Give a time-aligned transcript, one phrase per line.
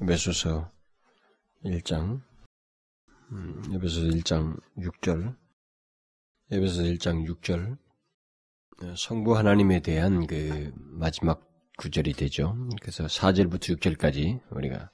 [0.00, 0.72] 에베소서
[1.64, 2.22] 1장
[3.30, 5.36] 음, 에베소서 1장 6절
[6.50, 7.78] 에베소서 1장 6절
[8.96, 12.56] 성부 하나님에 대한 그 마지막 구절이 되죠.
[12.80, 14.90] 그래서 4절부터 6절까지 우리가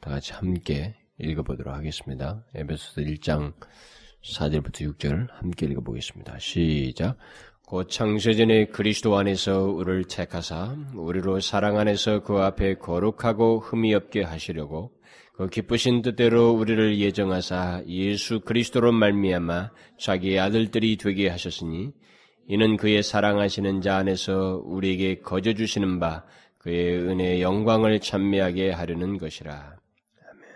[0.00, 2.44] 다 같이 함께 읽어보도록 하겠습니다.
[2.54, 3.54] 에베소서 1장
[4.22, 6.38] 4절부터 6절 함께 읽어보겠습니다.
[6.38, 7.16] 시작.
[7.66, 14.92] 곧 창세전에 그리스도 안에서 우리를 택하사 우리로 사랑 안에서 그 앞에 거룩하고 흠이 없게 하시려고
[15.32, 21.90] 그 기쁘신 뜻대로 우리를 예정하사 예수 그리스도로 말미암아 자기의 아들들이 되게 하셨으니
[22.46, 26.24] 이는 그의 사랑하시는 자 안에서 우리에게 거저 주시는 바
[26.58, 29.76] 그의 은혜의 영광을 찬미하게 하려는 것이라.
[30.30, 30.46] 아멘.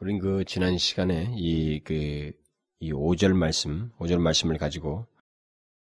[0.00, 2.32] 우린 그 지난 시간에 이 그
[2.80, 5.06] 이 5절 말씀, 5절 말씀을 가지고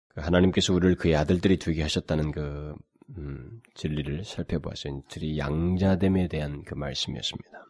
[0.09, 2.75] 그 하나님께서 우리를 그의 아들들이 되게 하셨다는 그
[3.17, 5.03] 음, 진리를 살펴보았어요.
[5.09, 7.67] 들이 양자됨에 대한 그 말씀이었습니다.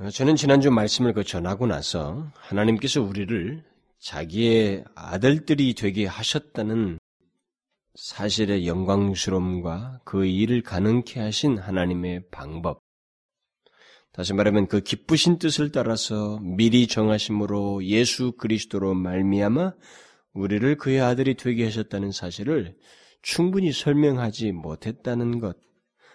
[0.00, 3.64] 어, 저는 지난주 말씀을 그 전하고 나서 하나님께서 우리를
[3.98, 6.98] 자기의 아들들이 되게 하셨다는
[7.94, 12.80] 사실의 영광스러움과 그 일을 가능케 하신 하나님의 방법,
[14.12, 19.74] 다시 말하면 그 기쁘신 뜻을 따라서 미리 정하심으로 예수 그리스도로 말미암아
[20.32, 22.76] 우리를 그의 아들이 되게 하셨다는 사실을
[23.22, 25.56] 충분히 설명하지 못했다는 것,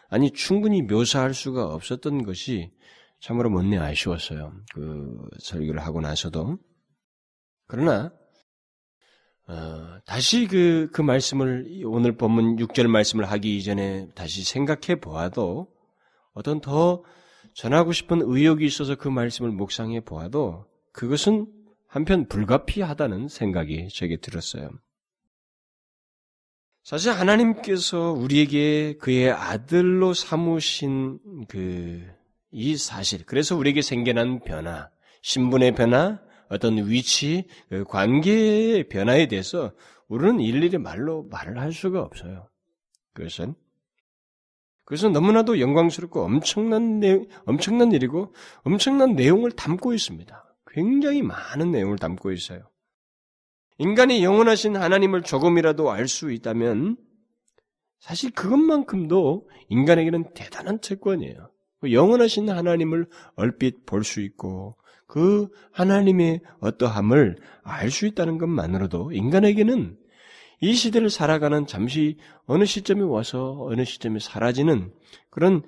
[0.10, 2.72] 아니 충분히 묘사할 수가 없었던 것이
[3.22, 4.54] 참으로 못내 아쉬웠어요.
[4.74, 6.58] 그 설교를 하고 나서도
[7.68, 8.12] 그러나
[9.48, 15.68] 어, 다시 그, 그 말씀을, 오늘 본문 6절 말씀을 하기 이전에 다시 생각해 보아도
[16.34, 17.04] 어떤 더
[17.56, 21.48] 전하고 싶은 의욕이 있어서 그 말씀을 묵상해 보아도 그것은
[21.88, 24.70] 한편 불가피하다는 생각이 제게 들었어요.
[26.84, 32.16] 사실 하나님께서 우리에게 그의 아들로 삼으신 그
[32.58, 34.90] 이 사실, 그래서 우리에게 생겨난 변화,
[35.24, 39.74] 신분의 변화, 어떤 위치, 그 관계의 변화에 대해서
[40.08, 42.48] 우리는 일일이 말로 말을 할 수가 없어요.
[43.12, 43.56] 그것은
[44.86, 50.56] 그것은 너무나도 영광스럽고 엄청난 내 엄청난 일이고 엄청난 내용을 담고 있습니다.
[50.68, 52.70] 굉장히 많은 내용을 담고 있어요.
[53.78, 56.98] 인간이 영원하신 하나님을 조금이라도 알 수 있다면
[58.00, 61.50] 사실 그것만큼도 인간에게는 대단한 채권이에요.
[61.82, 69.98] 그 영원하신 하나님을 얼핏 볼 수 있고 그 하나님의 어떠함을 알 수 있다는 것만으로도 인간에게는
[70.66, 72.18] 이 시대를 살아가는 잠시
[72.48, 74.92] 어느 시점에 와서 어느 시점에 사라지는
[75.30, 75.62] 그런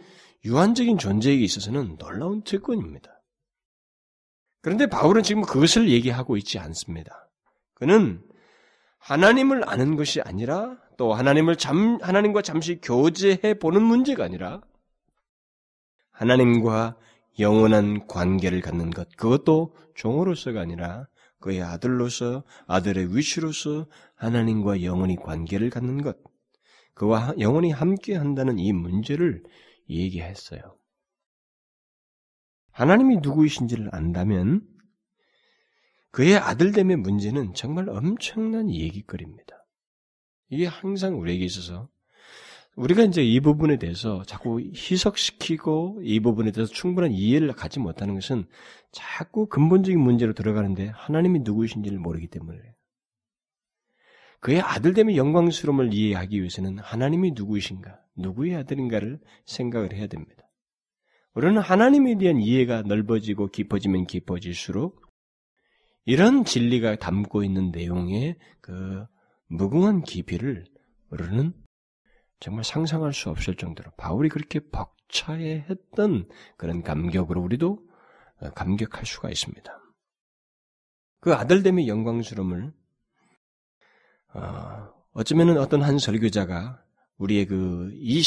[0.44, 3.22] 유한적인 존재에게 있어서는 놀라운 특권입니다.
[4.62, 7.30] 그런데 바울은 지금 그것을 얘기하고 있지 않습니다.
[7.76, 8.24] 그는
[8.98, 14.62] 하나님을 아는 것이 아니라 또 하나님을 잠, 하나님과 잠시 교제해 보는 문제가 아니라
[16.10, 16.98] 하나님과
[17.38, 21.08] 영원한 관계를 갖는 것, 그것도 종으로서가 아니라
[21.40, 26.18] 그의 아들로서 아들의 위치로서 하나님과 영원히 관계를 갖는 것,
[26.94, 29.44] 그와 영원히 함께 한다는 이 문제를
[29.90, 30.78] 얘기했어요.
[32.72, 34.68] 하나님이 누구이신지를 안다면
[36.12, 39.56] 그의 아들됨의 문제는 정말 엄청난 얘기거리입니다.
[40.50, 41.90] 이게 항상 우리에게 있어서
[42.78, 48.46] 우리가 이제 이 부분에 대해서 자꾸 희석시키고 이 부분에 대해서 충분한 이해를 갖지 못하는 것은
[48.92, 52.60] 자꾸 근본적인 문제로 들어가는데 하나님이 누구이신지를 모르기 때문에
[54.42, 60.44] 그의 아들됨의 영광스러움을 이해하기 위해서는 하나님이 누구이신가, 누구의 아들인가를 생각을 해야 됩니다.
[61.34, 65.02] 우리는 하나님에 대한 이해가 넓어지고 깊어지면 깊어질수록
[66.06, 69.04] 이런 진리가 담고 있는 내용의 그
[69.48, 70.66] 무궁한 깊이를
[71.10, 71.54] 우리는
[72.40, 76.28] 정말 상상할 수 없을 정도로 바울이 그렇게 벅차해 했던
[76.58, 77.80] 그런 감격으로 우리도
[78.56, 79.72] 감격할 수가 있습니다.
[81.20, 82.74] 그 아들됨의 영광스러움을
[84.34, 86.84] 어, 어쩌면은 어떤 한 설교자가
[87.18, 88.22] 우리의 그이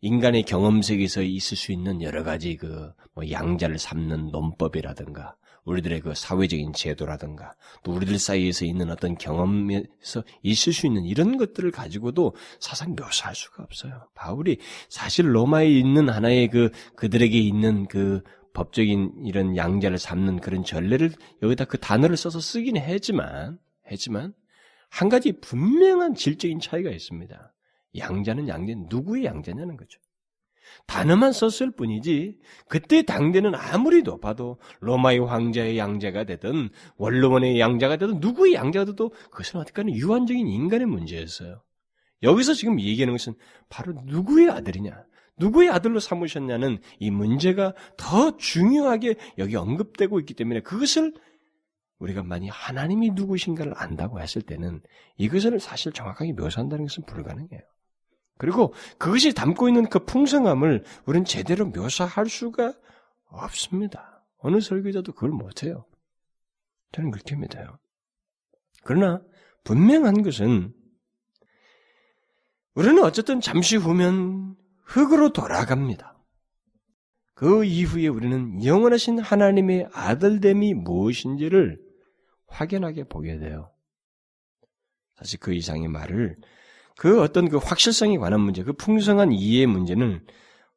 [0.00, 6.14] 인간의 경험 세계에서 있을 수 있는 여러 가지 그 뭐 양자를 삼는 논법이라든가 우리들의 그
[6.14, 7.54] 사회적인 제도라든가
[7.84, 13.62] 또 우리들 사이에서 있는 어떤 경험에서 있을 수 있는 이런 것들을 가지고도 사상 묘사할 수가
[13.62, 14.08] 없어요.
[14.14, 18.22] 바울이 사실 로마에 있는 하나의 그 그들에게 있는 그
[18.54, 21.12] 법적인 이런 양자를 삼는 그런 전례를
[21.42, 23.58] 여기다 그 단어를 써서 쓰긴 했지만
[23.90, 24.34] 했지만
[24.90, 27.54] 한 가지 분명한 질적인 차이가 있습니다.
[27.96, 29.98] 양자는 양자 누구의 양자냐는 거죠.
[30.86, 32.38] 단어만 썼을 뿐이지
[32.68, 39.60] 그때 당대는 아무리 높아도 로마의 황자의 양자가 되든 원로원의 양자가 되든 누구의 양자가 되도 그것은
[39.60, 41.62] 어떻게든 유한적인 인간의 문제였어요.
[42.22, 43.34] 여기서 지금 얘기하는 것은
[43.68, 45.04] 바로 누구의 아들이냐,
[45.38, 51.14] 누구의 아들로 삼으셨냐는 이 문제가 더 중요하게 여기 언급되고 있기 때문에 그것을
[51.98, 54.82] 우리가 만약 하나님이 누구신가를 안다고 했을 때는
[55.18, 57.60] 이것을 사실 정확하게 묘사한다는 것은 불가능해요.
[58.38, 62.74] 그리고 그것이 담고 있는 그 풍성함을 우리는 제대로 묘사할 수가
[63.26, 64.24] 없습니다.
[64.38, 65.86] 어느 설교자도 그걸 못해요.
[66.92, 67.78] 저는 그렇게 믿어요.
[68.84, 69.22] 그러나
[69.64, 70.74] 분명한 것은
[72.74, 76.18] 우리는 어쨌든 잠시 후면 흙으로 돌아갑니다.
[77.34, 81.80] 그 이후에 우리는 영원하신 하나님의 아들됨이 무엇인지를
[82.46, 83.72] 확연하게 보게 돼요.
[85.16, 86.36] 사실 그 이상의 말을
[86.96, 90.24] 그 어떤 그 확실성에 관한 문제, 그 풍성한 이해의 문제는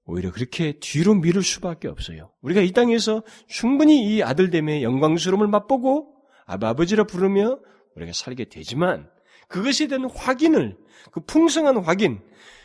[0.05, 2.31] 오히려 그렇게 뒤로 미룰 수밖에 없어요.
[2.41, 6.13] 우리가 이 땅에서 충분히 이 아들됨의 영광스러움을 맛보고
[6.45, 7.59] 아버지라 부르며
[7.95, 9.09] 우리가 살게 되지만
[9.47, 10.77] 그것에 대한 확인을
[11.11, 12.21] 그 풍성한 확인,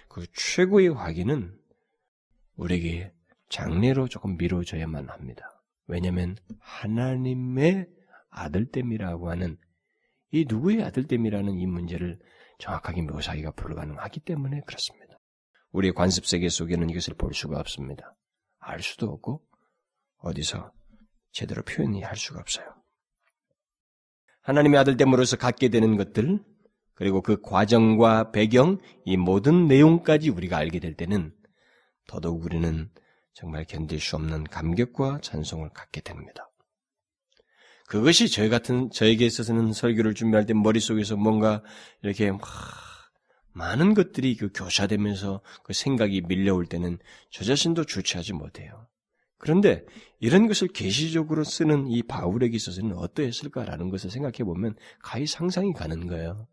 [0.08, 1.54] 그 최고의 확인은
[2.56, 3.12] 우리에게
[3.48, 5.62] 장래로 조금 미뤄져야만 합니다.
[5.86, 7.88] 왜냐하면 하나님의
[8.30, 9.56] 아들됨이라고 하는
[10.30, 12.18] 이 누구의 아들됨이라는 이 문제를
[12.60, 15.18] 정확하게 묘사하기가 불가능하기 때문에 그렇습니다.
[15.72, 18.16] 우리의 관습 세계 속에는 이것을 볼 수가 없습니다.
[18.58, 19.42] 알 수도 없고
[20.18, 20.72] 어디서
[21.32, 22.66] 제대로 표현이 할 수가 없어요.
[24.42, 26.42] 하나님의 아들 됨으로서 갖게 되는 것들,
[26.94, 31.34] 그리고 그 과정과 배경, 이 모든 내용까지 우리가 알게 될 때는
[32.06, 32.90] 더더욱 우리는
[33.32, 36.49] 정말 견딜 수 없는 감격과 찬송을 갖게 됩니다.
[37.90, 41.60] 그것이 저희 같은, 저에게 있어서는 설교를 준비할 때 머릿속에서 뭔가
[42.04, 42.40] 이렇게 막
[43.52, 47.00] 많은 것들이 그 교차되면서 그 생각이 밀려올 때는
[47.32, 48.86] 저 자신도 주체하지 못해요.
[49.38, 49.84] 그런데
[50.20, 56.46] 이런 것을 계시적으로 쓰는 이 바울에게 있어서는 어떠했을까라는 것을 생각해 보면 가히 상상이 가는 거예요.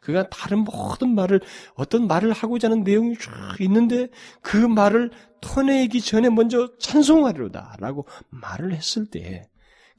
[0.00, 1.40] 그가 다른 모든 말을
[1.74, 4.10] 어떤 말을 하고자 하는 내용이 쭉 있는데
[4.42, 5.10] 그 말을
[5.40, 9.48] 터내기 전에 먼저 찬송하려다라고 말을 했을 때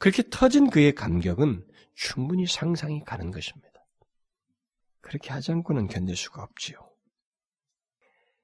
[0.03, 1.65] 그렇게 터진 그의 감격은
[1.95, 3.85] 충분히 상상이 가는 것입니다.
[4.99, 6.77] 그렇게 하지 않고는 견딜 수가 없지요.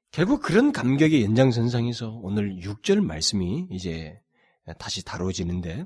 [0.10, 4.22] 결국 그런 감격의 연장선상에서 오늘 6절 말씀이 이제
[4.78, 5.84] 다시 다뤄지는데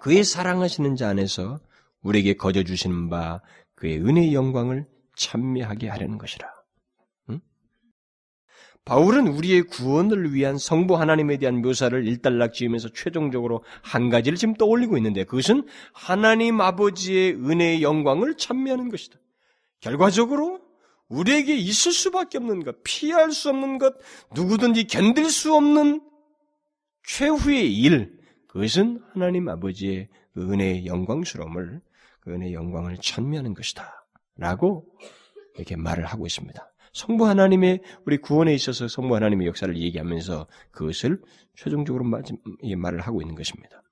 [0.00, 1.58] 그의 사랑하시는 자 안에서
[2.02, 3.40] 우리에게 거저 주시는 바
[3.74, 4.86] 그의 은혜의 영광을
[5.16, 6.53] 찬미하게 하려는 것이라.
[8.84, 8.94] 응?
[8.94, 14.96] 바울은 우리의 구원을 위한 성부 하나님에 대한 묘사를 일단락 지으면서 최종적으로 한 가지를 지금 떠올리고
[14.98, 19.18] 있는데 그것은 하나님 아버지의 은혜의 영광을 찬미하는 것이다.
[19.80, 20.60] 결과적으로
[21.08, 23.94] 우리에게 있을 수밖에 없는 것, 피할 수 없는 것,
[24.34, 26.00] 누구든지 견딜 수 없는
[27.06, 31.82] 최후의 일, 그것은 하나님 아버지의 은혜의 영광스러움을
[32.20, 34.06] 그 은혜의 영광을 찬미하는 것이다.
[34.36, 34.86] 라고
[35.56, 36.73] 이렇게 말을 하고 있습니다.
[36.94, 41.20] 성부 하나님의 우리 구원에 있어서 성부 하나님의 역사를 얘기하면서 그것을
[41.56, 43.82] 최종적으로 말을 하고 있는 것입니다.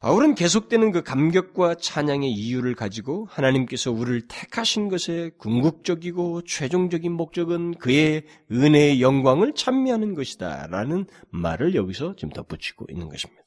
[0.00, 8.22] 바울은 계속되는 그 감격과 찬양의 이유를 가지고 하나님께서 우리를 택하신 것의 궁극적이고 최종적인 목적은 그의
[8.50, 10.68] 은혜의 영광을 찬미하는 것이다.
[10.68, 13.42] 라는 말을 여기서 지금 덧붙이고 있는 것입니다.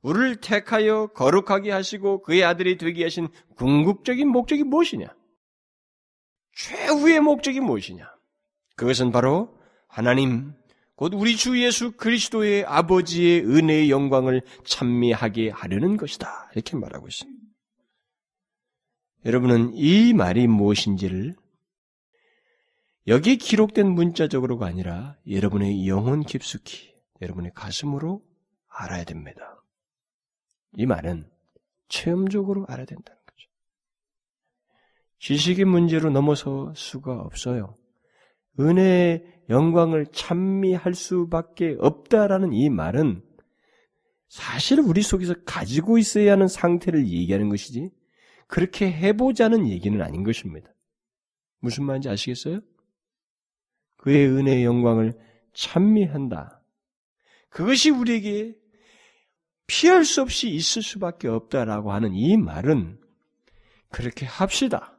[0.00, 5.06] 우리를 택하여 거룩하게 하시고 그의 아들이 되게 하신 궁극적인 목적이 무엇이냐?
[6.58, 8.12] 최후의 목적이 무엇이냐?
[8.74, 9.56] 그것은 바로
[9.86, 10.54] 하나님,
[10.96, 16.50] 곧 우리 주 예수 그리스도의 아버지의 은혜의 영광을 찬미하게 하려는 것이다.
[16.54, 17.38] 이렇게 말하고 있습니다.
[19.24, 21.36] 여러분은 이 말이 무엇인지를
[23.06, 28.22] 여기 기록된 문자적으로가 아니라 여러분의 영혼 깊숙이, 여러분의 가슴으로
[28.68, 29.62] 알아야 됩니다.
[30.76, 31.30] 이 말은
[31.88, 33.17] 체험적으로 알아야 거죠.
[35.18, 37.74] 지식의 문제로 넘어설 수가 없어요.
[38.60, 43.22] 은혜의 영광을 찬미할 수밖에 없다라는 이 말은
[44.28, 47.90] 사실 우리 속에서 가지고 있어야 하는 상태를 얘기하는 것이지
[48.46, 50.68] 그렇게 해보자는 얘기는 아닌 것입니다.
[51.60, 52.60] 무슨 말인지 아시겠어요?
[53.96, 55.18] 그의 은혜의 영광을
[55.54, 56.62] 찬미한다.
[57.48, 58.56] 그것이 우리에게
[59.66, 63.00] 피할 수 없이 있을 수밖에 없다라고 하는 이 말은
[63.90, 64.97] 그렇게 합시다.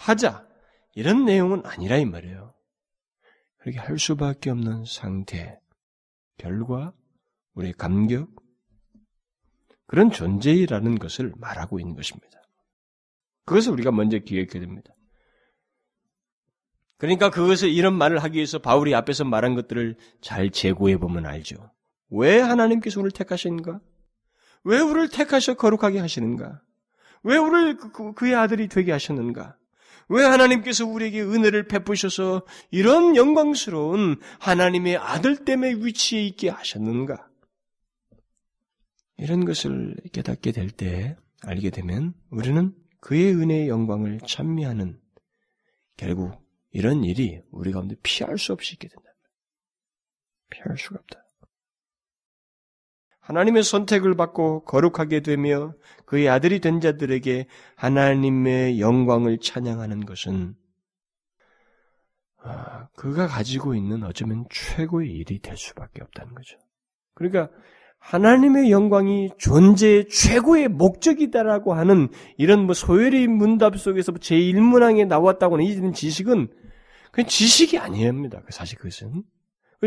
[0.00, 0.48] 하자.
[0.94, 2.54] 이런 내용은 아니라 이 말이에요.
[3.58, 5.60] 그렇게 할 수밖에 없는 상태,
[6.38, 6.94] 결과,
[7.54, 8.30] 우리의 감격,
[9.86, 12.40] 그런 존재이라는 것을 말하고 있는 것입니다.
[13.44, 14.94] 그것을 우리가 먼저 기억해야 됩니다.
[16.96, 21.70] 그러니까 그것을 이런 말을 하기 위해서 바울이 앞에서 말한 것들을 잘 재고해 보면 알죠.
[22.08, 23.80] 왜 하나님께서 우리를 택하신가?
[24.64, 26.62] 왜 우리를 택하셔 거룩하게 하시는가?
[27.22, 29.59] 왜 우리를 그, 그, 그의 아들이 되게 하셨는가?
[30.10, 37.28] 왜 하나님께서 우리에게 은혜를 베푸셔서 이런 영광스러운 하나님의 아들됨의 위치에 있게 하셨는가?
[39.18, 45.00] 이런 것을 깨닫게 될 때, 알게 되면 우리는 그의 은혜의 영광을 찬미하는
[45.96, 49.10] 결국 이런 일이 우리 가운데 피할 수 없이 있게 된다.
[50.50, 51.24] 피할 수가 없다.
[53.30, 55.72] 하나님의 선택을 받고 거룩하게 되며
[56.04, 57.46] 그의 아들이 된 자들에게
[57.76, 60.56] 하나님의 영광을 찬양하는 것은
[62.42, 66.58] 아, 그가 가지고 있는 어쩌면 최고의 일이 될 수밖에 없다는 거죠.
[67.14, 67.50] 그러니까
[68.00, 75.92] 하나님의 영광이 존재의 최고의 목적이다라고 하는 이런 뭐 소열의 문답 속에서 제1문항에 나왔다고 하는 이
[75.92, 76.48] 지식은
[77.12, 78.42] 그 지식이 아니옵니다.
[78.48, 79.22] 사실 그것은.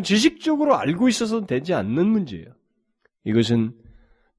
[0.01, 2.53] 지식적으로 알고 있어서 되지 않는 문제예요.
[3.25, 3.73] 이것은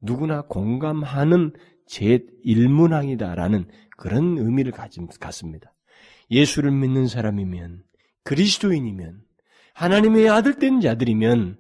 [0.01, 1.53] 누구나 공감하는
[1.89, 5.75] 제1문항이다라는 그런 의미를 갖습니다.
[6.31, 7.83] 예수를 믿는 사람이면,
[8.25, 9.21] 그리스도인이면,
[9.75, 11.59] 하나님의 아들 된 자들이면,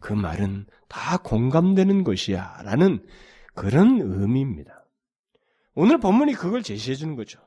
[0.00, 2.62] 그 말은 다 공감되는 것이야.
[2.64, 3.02] 라는
[3.54, 4.84] 그런 의미입니다.
[5.74, 7.40] 오늘 본문이 그걸 제시해 주는 거죠.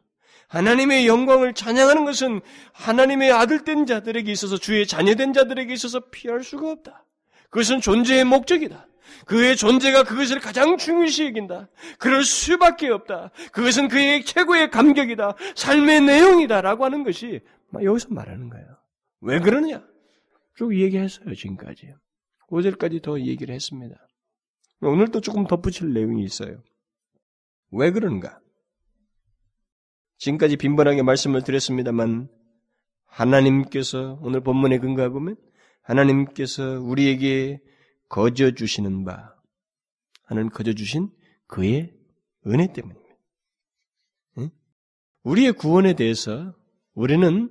[0.48, 2.42] 하나님의 영광을 찬양하는 것은
[2.74, 7.06] 하나님의 아들 된 자들에게 있어서 주의 자녀된 자들에게 있어서 피할 수가 없다.
[7.50, 8.88] 그것은 존재의 목적이다.
[9.26, 11.70] 그의 존재가 그것을 가장 중요시 여긴다.
[12.00, 13.32] 그럴 수밖에 없다.
[13.52, 15.36] 그것은 그의 최고의 감격이다.
[15.56, 17.42] 삶의 내용이다라고 하는 것이
[17.74, 18.66] 여기서 말하는 거예요.
[19.22, 19.84] 왜 그러느냐?
[20.56, 21.94] 쭉 얘기했어요, 지금까지.
[22.50, 23.96] 5절까지 더 얘기를 했습니다.
[24.82, 26.62] 오늘 또 조금 덧붙일 내용이 있어요.
[27.72, 28.40] 왜 그런가?
[30.18, 32.30] 지금까지 빈번하게 말씀을 드렸습니다만
[33.06, 35.36] 하나님께서 오늘 본문에 근거하고 보면
[35.82, 37.60] 하나님께서 우리에게
[38.16, 39.36] 거저 주시는 바
[40.24, 41.10] 하나님 거저 주신
[41.48, 41.94] 그의
[42.48, 43.06] 은혜 때문입니다.
[45.24, 46.56] 우리의 구원에 대해서
[46.94, 47.50] 우리는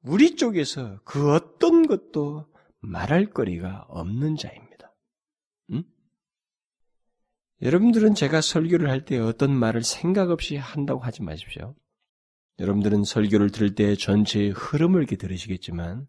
[0.00, 4.94] 우리 쪽에서 그 어떤 것도 말할 거리가 없는 자입니다.
[5.72, 5.82] 응?
[7.60, 11.74] 여러분들은 제가 설교를 할 때 어떤 말을 생각 없이 한다고 하지 마십시오.
[12.60, 16.06] 여러분들은 설교를 들을 때 전체의 흐름을 이렇게 들으시겠지만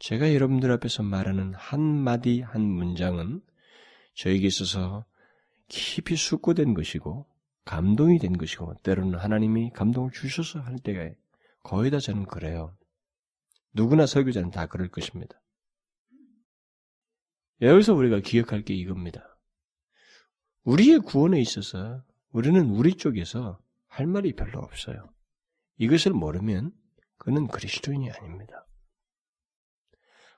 [0.00, 3.42] 제가 여러분들 앞에서 말하는 한 마디 한 문장은
[4.14, 5.04] 저에게 있어서
[5.68, 7.26] 깊이 숙고된 것이고
[7.66, 11.14] 감동이 된 것이고 때로는 하나님이 감동을 주셔서 할 때가
[11.62, 12.74] 거의 다 저는 그래요.
[13.74, 15.38] 누구나 설교자는 다 그럴 것입니다.
[17.60, 19.38] 여기서 우리가 기억할 게 이겁니다.
[20.64, 25.10] 우리의 구원에 있어서 우리는 우리 쪽에서 할 말이 별로 없어요.
[25.76, 26.72] 이것을 모르면
[27.18, 28.66] 그는 그리스도인이 아닙니다.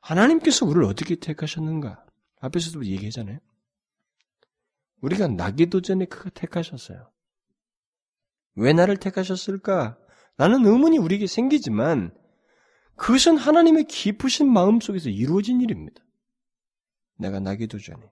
[0.03, 2.05] 하나님께서 우리를 어떻게 택하셨는가?
[2.41, 3.39] 앞에서도 얘기하잖아요.
[5.01, 7.11] 우리가 나기도 전에 그가 택하셨어요.
[8.57, 9.99] 왜 나를 택하셨을까?
[10.37, 12.15] 라는 의문이 우리에게 생기지만
[12.97, 16.05] 그것은 하나님의 깊으신 마음 속에서 이루어진 일입니다.
[17.19, 18.03] 내가 나기도 전에.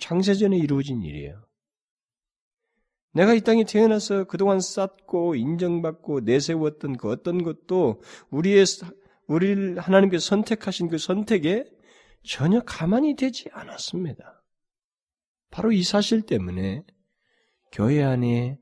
[0.00, 1.44] 창세전에 이루어진 일이에요.
[3.12, 8.64] 내가 이 땅에 태어나서 그동안 쌓고 인정받고 내세웠던 그 어떤 것도 우리의
[9.30, 11.64] 우리를 하나님께서 선택하신 그 선택에
[12.24, 14.42] 전혀 가만히 되지 않았습니다.
[15.50, 16.84] 바로 이 사실 때문에
[17.70, 18.58] 교회 안에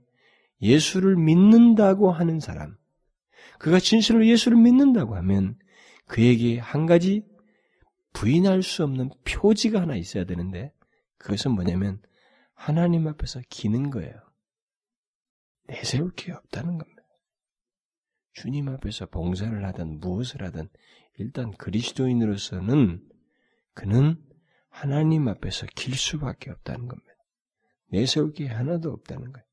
[0.60, 2.76] 예수를 믿는다고 하는 사람,
[3.58, 5.58] 그가 진실로 예수를 믿는다고 하면
[6.06, 7.24] 그에게 한 가지
[8.12, 10.72] 부인할 수 없는 표지가 하나 있어야 되는데
[11.16, 12.02] 그것은 뭐냐면
[12.52, 14.14] 하나님 앞에서 기는 거예요.
[15.66, 16.97] 내세울 게 없다는 겁니다.
[18.40, 20.68] 주님 앞에서 봉사를 하든 무엇을 하든
[21.16, 23.04] 일단 그리스도인으로서는
[23.74, 24.24] 그는
[24.68, 27.12] 하나님 앞에서 길 수밖에 없다는 겁니다.
[27.88, 29.44] 내세울 게 하나도 없다는 거예요.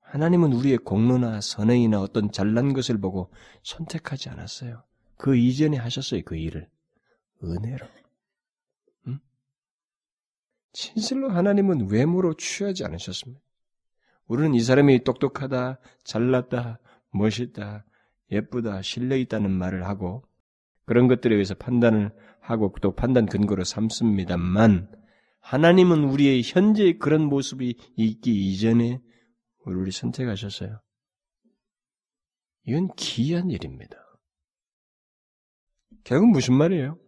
[0.00, 4.82] 하나님은 우리의 공로나 선행이나 어떤 잘난 것을 보고 선택하지 않았어요.
[5.16, 6.68] 그 이전에 하셨어요, 그 일을.
[7.44, 7.86] 은혜로.
[9.06, 9.20] 응?
[10.72, 13.40] 진실로 하나님은 외모로 취하지 않으셨습니다.
[14.26, 16.80] 우리는 이 사람이 똑똑하다, 잘났다,
[17.14, 17.84] 멋있다,
[18.30, 20.24] 예쁘다, 신뢰 있다는 말을 하고
[20.84, 24.90] 그런 것들에 의해서 판단을 하고 또 판단 근거로 삼습니다만
[25.40, 29.00] 하나님은 우리의 현재의 그런 모습이 있기 이전에
[29.64, 30.80] 우리를 선택하셨어요.
[32.66, 33.96] 이건 기이한 일입니다.
[36.02, 36.98] 결국 무슨 말이에요?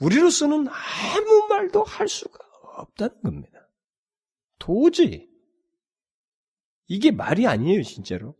[0.00, 2.38] 우리로서는 아무 말도 할 수가
[2.76, 3.68] 없다는 겁니다.
[4.58, 5.28] 도저히.
[6.88, 8.36] 이게 말이 아니에요, 진짜로.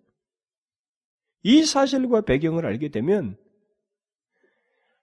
[1.42, 3.36] 이 사실과 배경을 알게 되면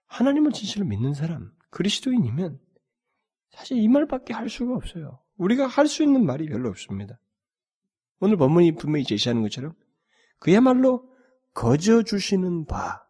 [0.06, 2.60] 하나님을 진실로 믿는 사람, 그리스도인이면
[3.50, 5.22] 사실 이 말밖에 할 수가 없어요.
[5.36, 7.20] 우리가 할 수 있는 말이 별로 없습니다.
[8.20, 9.74] 오늘 본문이 분명히 제시하는 것처럼
[10.38, 11.08] 그야말로
[11.54, 13.06] 거저 주시는 바.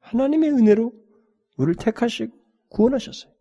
[0.00, 0.92] 하나님의 은혜로
[1.56, 2.36] 우리를 택하시고
[2.68, 3.32] 구원하셨어요.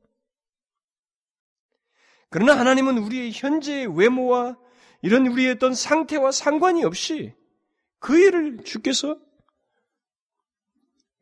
[2.30, 4.58] 그러나 하나님은 우리의 현재의 외모와
[5.02, 7.34] 이런 우리의 어떤 상태와 상관이 없이
[8.00, 9.20] 그 일을 주께서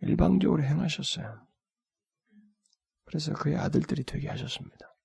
[0.01, 1.45] 일방적으로 행하셨어요.
[3.05, 4.95] 그래서 그의 아들들이 되게 하셨습니다.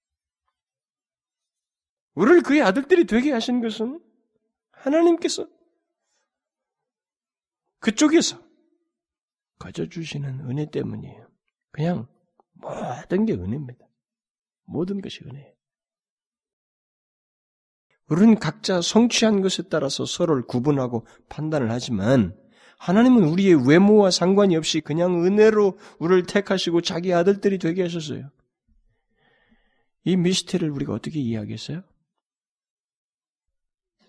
[2.14, 4.02] 우리를 그의 아들들이 되게 하신 것은
[4.72, 5.48] 하나님께서
[7.78, 8.42] 그쪽에서
[9.58, 11.28] 가져주시는 은혜 때문이에요.
[11.70, 12.06] 그냥
[12.52, 13.86] 모든 게 은혜입니다.
[14.64, 15.51] 모든 것이 은혜예요.
[18.08, 22.36] 우리는 각자 성취한 것에 따라서 서로를 구분하고 판단을 하지만
[22.78, 28.30] 하나님은 우리의 외모와 상관이 없이 그냥 은혜로 우리를 택하시고 자기 아들들이 되게 하셨어요.
[30.04, 31.82] 이 미스테리를 우리가 어떻게 이해하겠어요?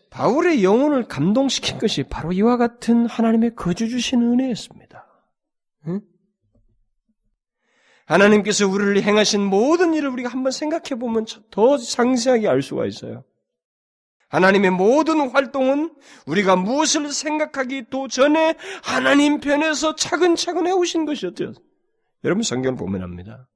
[0.09, 5.07] 바울의 영혼을 감동시킨 것이 바로 이와 같은 하나님의 거주 주신 은혜였습니다.
[5.87, 6.01] 응?
[8.05, 13.23] 하나님께서 우리를 행하신 모든 일을 우리가 한번 생각해 보면 더 상세하게 알 수가 있어요.
[14.33, 15.93] 하나님의 모든 활동은
[16.25, 21.53] 우리가 무엇을 생각하기도 전에 하나님 편에서 차근차근 해오신 것이었죠.
[22.23, 23.47] 여러분 성경을 보면 합니다.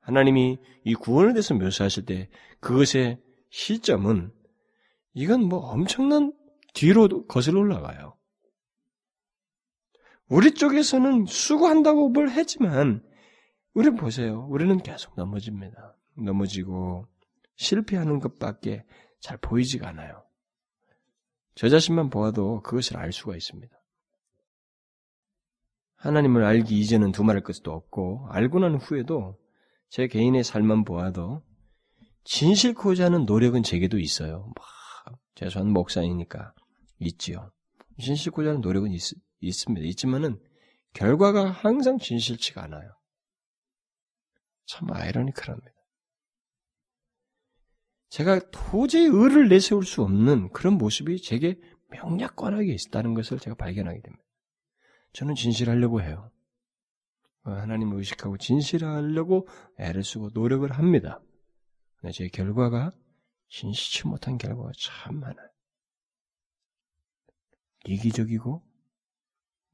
[0.00, 3.18] 하나님이 이 구원에 대해서 묘사하실 때 그것의
[3.50, 4.32] 시점은
[5.12, 6.32] 이건 뭐 엄청난
[6.72, 8.16] 뒤로 거슬러 올라가요.
[10.28, 13.02] 우리 쪽에서는 수고한다고 뭘 했지만
[13.74, 14.46] 우리 보세요.
[14.48, 15.96] 우리는 계속 넘어집니다.
[16.16, 17.08] 넘어지고
[17.56, 18.84] 실패하는 것밖에
[19.22, 20.24] 잘 보이지가 않아요.
[21.54, 23.74] 저 자신만 보아도 그것을 알 수가 있습니다.
[25.96, 29.38] 하나님을 알기 이전은 두말할 것도 없고 알고 난 후에도
[29.88, 31.42] 제 개인의 삶만 보아도
[32.24, 34.52] 진실코자 하는 노력은 제게도 있어요.
[34.56, 36.52] 막 최소한 목사이니까
[36.98, 37.52] 있지요.
[38.00, 39.00] 진실코자 하는 노력은 있,
[39.40, 39.86] 있습니다.
[39.86, 40.40] 있지만은
[40.94, 42.90] 결과가 항상 진실치가 않아요.
[44.66, 45.81] 참 아이러니컬합니다.
[48.12, 54.22] 제가 도저히 의를 내세울 수 없는 그런 모습이 제게 명약관하게 있다는 것을 제가 발견하게 됩니다.
[55.14, 56.30] 저는 진실하려고 해요.
[57.44, 59.48] 하나님을 의식하고 진실하려고
[59.78, 61.22] 애를 쓰고 노력을 합니다.
[62.12, 62.90] 제 결과가
[63.48, 65.48] 진실치 못한 결과가 참 많아요.
[67.86, 68.62] 이기적이고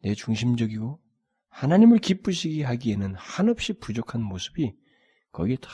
[0.03, 1.03] 내 중심적이고
[1.49, 4.77] 하나님을 기쁘시게 하기에는 한없이 부족한 모습이
[5.33, 5.71] 거기에 다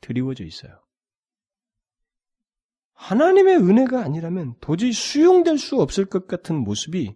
[0.00, 0.87] 드리워져 있어요.
[2.98, 7.14] 하나님의 은혜가 아니라면 도저히 수용될 수 없을 것 같은 모습이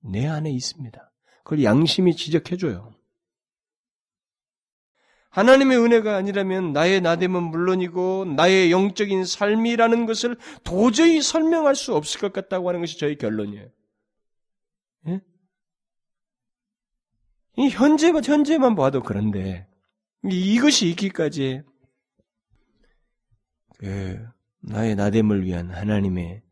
[0.00, 1.12] 내 안에 있습니다.
[1.42, 2.94] 그걸 양심이 지적해줘요.
[5.30, 12.32] 하나님의 은혜가 아니라면 나의 나됨은 물론이고 나의 영적인 삶이라는 것을 도저히 설명할 수 없을 것
[12.32, 13.68] 같다고 하는 것이 저희 결론이에요.
[15.08, 15.20] 예?
[17.56, 19.68] 이 현재, 현재만 봐도 그런데
[20.22, 21.62] 이것이 있기까지
[23.78, 24.35] 그
[24.66, 26.42] 나의 나됨을 위한 하나님의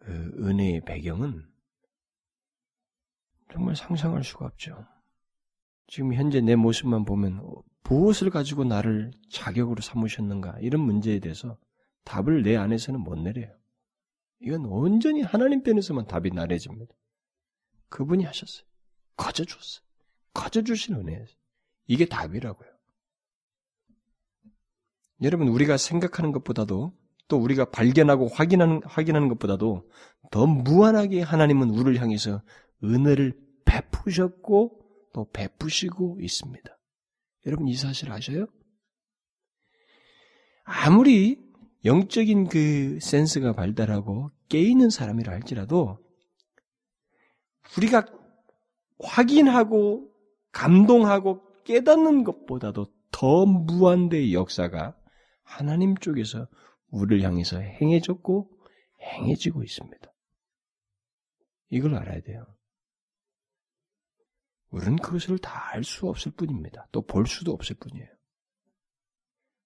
[0.00, 1.48] 그 은혜의 배경은
[3.52, 4.86] 정말 상상할 수가 없죠.
[5.86, 7.42] 지금 현재 내 모습만 보면
[7.84, 11.58] 무엇을 가지고 나를 자격으로 삼으셨는가 이런 문제에 대해서
[12.04, 13.52] 답을 내 안에서는 못 내려요.
[14.40, 16.94] 이건 온전히 하나님 편에서만 답이 나래집니다.
[17.88, 18.64] 그분이 하셨어요.
[19.16, 19.84] 거저 줬어요.
[20.34, 21.24] 거저 주신 은혜예요.
[21.86, 22.69] 이게 답이라고요.
[25.22, 26.92] 여러분, 우리가 생각하는 것보다도
[27.28, 29.88] 또 우리가 발견하고 확인하는, 확인하는 것보다도
[30.30, 32.42] 더 무한하게 하나님은 우리를 향해서
[32.82, 34.80] 은혜를 베푸셨고
[35.12, 36.68] 또 베푸시고 있습니다.
[37.46, 38.46] 여러분 이 사실 아셔요?
[40.64, 41.38] 아무리
[41.84, 45.98] 영적인 그 센스가 발달하고 깨있는 사람이라 할지라도
[47.78, 48.04] 우리가
[48.98, 50.10] 확인하고
[50.52, 54.96] 감동하고 깨닫는 것보다도 더 무한대의 역사가
[55.50, 56.46] 하나님 쪽에서
[56.90, 58.50] 우리를 향해서 행해졌고
[59.00, 60.12] 행해지고 있습니다.
[61.70, 62.46] 이걸 알아야 돼요.
[64.70, 66.86] 우리는 그것을 다 알 수 없을 뿐입니다.
[66.92, 68.08] 또 볼 수도 없을 뿐이에요.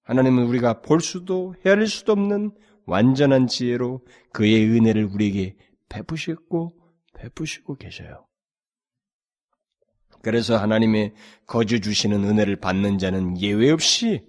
[0.03, 2.53] 하나님은 우리가 볼 수도 헤아릴 수도 없는
[2.87, 5.57] 완전한 지혜로 그의 은혜를 우리에게
[5.88, 6.79] 베푸셨고
[7.14, 8.27] 베푸시고 계셔요.
[10.23, 11.14] 그래서 하나님의
[11.47, 14.27] 거저 주시는 은혜를 받는 자는 예외 없이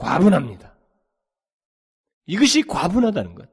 [0.00, 0.76] 과분합니다.
[2.26, 3.48] 이것이 과분하다는 것.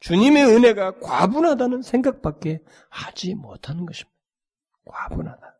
[0.00, 4.16] 주님의 은혜가 과분하다는 생각밖에 하지 못하는 것입니다.
[4.86, 5.58] 과분하다.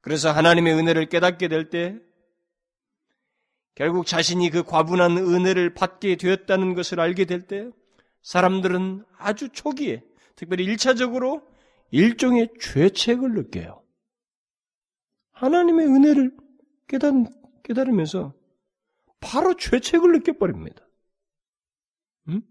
[0.00, 1.98] 그래서 하나님의 은혜를 깨닫게 될 때
[3.74, 7.70] 결국 자신이 그 과분한 은혜를 받게 되었다는 것을 알게 될 때
[8.22, 10.02] 사람들은 아주 초기에
[10.36, 11.42] 특별히 일차적으로
[11.90, 13.82] 일종의 죄책을 느껴요.
[15.32, 16.36] 하나님의 은혜를
[16.90, 17.24] 깨달,
[17.62, 18.34] 깨달으면서
[19.20, 20.84] 바로 죄책을 느껴버립니다.
[22.28, 22.42] 응?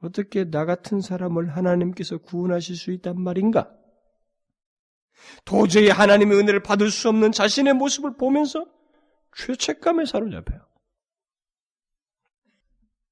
[0.00, 3.72] 어떻게 나 같은 사람을 하나님께서 구원하실 수 있단 말인가?
[5.44, 8.66] 도저히 하나님의 은혜를 받을 수 없는 자신의 모습을 보면서
[9.36, 10.66] 죄책감에 사로잡혀요.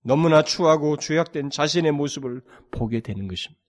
[0.02, 3.62] 너무나 추하고 죄악된 자신의 모습을 보게 되는 것입니다.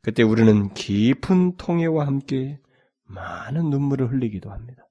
[0.00, 2.60] 그때 우리는 깊은 통해와 함께
[3.06, 4.88] 많은 눈물을 흘리기도 합니다.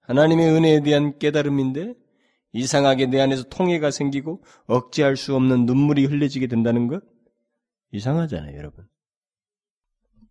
[0.00, 1.94] 하나님의 은혜에 대한 깨달음인데
[2.52, 7.02] 이상하게 내 안에서 통해가 생기고 억제할 수 없는 눈물이 흘려지게 된다는 것
[7.92, 8.88] 이상하잖아요, 여러분.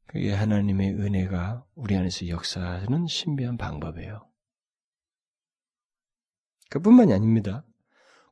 [0.08, 4.28] 그게 하나님의 은혜가 우리 안에서 역사하는 신비한 방법이에요.
[6.70, 7.66] 그뿐만이 아닙니다.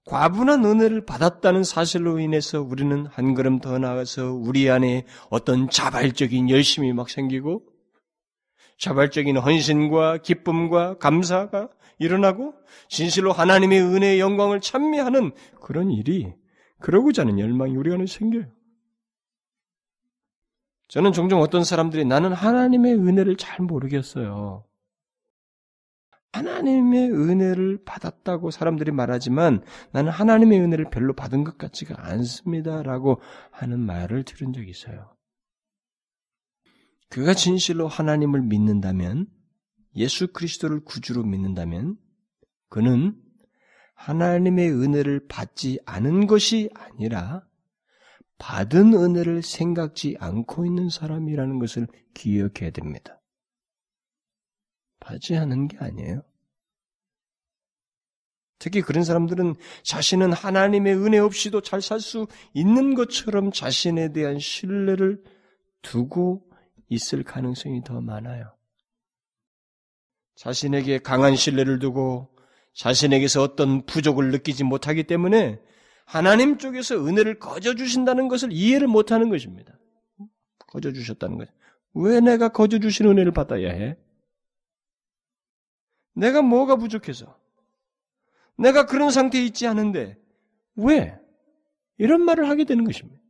[0.05, 6.93] 과분한 은혜를 받았다는 사실로 인해서 우리는 한 걸음 더 나아가서 우리 안에 어떤 자발적인 열심이
[6.93, 7.63] 막 생기고
[8.77, 12.53] 자발적인 헌신과 기쁨과 감사가 일어나고
[12.87, 16.33] 진실로 하나님의 은혜의 영광을 찬미하는 그런 일이
[16.79, 18.45] 그러고자 하는 열망이 우리 안에 생겨요.
[20.87, 24.65] 저는 종종 어떤 사람들이 나는 하나님의 은혜를 잘 모르겠어요.
[26.35, 33.21] 하나님의 은혜를 받았다고 사람들이 말하지만 나는 하나님의 은혜를 별로 받은 것 같지가 않습니다라고
[33.51, 35.15] 하는 말을 들은 적이 있어요.
[37.09, 39.27] 그가 진실로 하나님을 믿는다면
[39.95, 41.95] 예수 그리스도를 구주로 믿는다면
[42.69, 43.15] 그는
[43.93, 47.45] 하나님의 은혜를 받지 않은 것이 아니라
[48.37, 53.14] 받은 은혜를 생각지 않고 있는 사람이라는 것을 기억해야 됩니다.
[55.37, 56.23] 않은 게 아니에요.
[58.57, 65.21] 특히 그런 사람들은 자신은 하나님의 은혜 없이도 잘 살 수 있는 것처럼 자신에 대한 신뢰를
[65.81, 66.49] 두고
[66.89, 68.55] 있을 가능성이 더 많아요.
[70.35, 72.29] 자신에게 강한 신뢰를 두고
[72.73, 75.59] 자신에게서 어떤 부족을 느끼지 못하기 때문에
[76.05, 79.77] 하나님 쪽에서 은혜를 거저 주신다는 것을 이해를 못하는 것입니다.
[80.67, 81.47] 거저 주셨다는 것.
[81.93, 83.97] 왜 내가 거저 주신 은혜를 받아야 해?
[86.15, 87.37] 내가 뭐가 부족해서?
[88.57, 90.17] 내가 그런 상태에 있지 않은데
[90.75, 91.17] 왜?
[91.97, 93.21] 이런 말을 하게 되는 것입니다.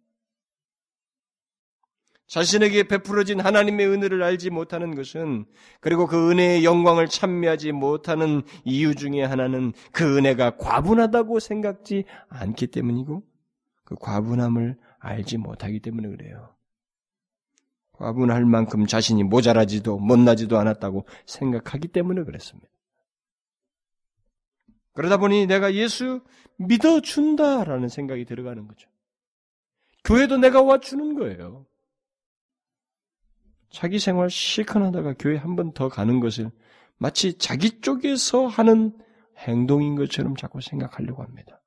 [2.28, 5.46] 자신에게 베풀어진 하나님의 은혜를 알지 못하는 것은
[5.80, 13.24] 그리고 그 은혜의 영광을 찬미하지 못하는 이유 중에 하나는 그 은혜가 과분하다고 생각지 않기 때문이고
[13.84, 16.56] 그 과분함을 알지 못하기 때문에 그래요.
[17.94, 22.68] 과분할 만큼 자신이 모자라지도 못나지도 않았다고 생각하기 때문에 그랬습니다.
[24.96, 26.22] 그러다 보니 내가 예수
[26.58, 28.90] 믿어준다라는 생각이 들어가는 거죠.
[30.04, 31.66] 교회도 내가 와주는 거예요.
[33.70, 36.50] 자기 생활 실컷 하다가 교회 한 번 더 가는 것을
[36.98, 38.98] 마치 자기 쪽에서 하는
[39.38, 41.62] 행동인 것처럼 자꾸 생각하려고 합니다.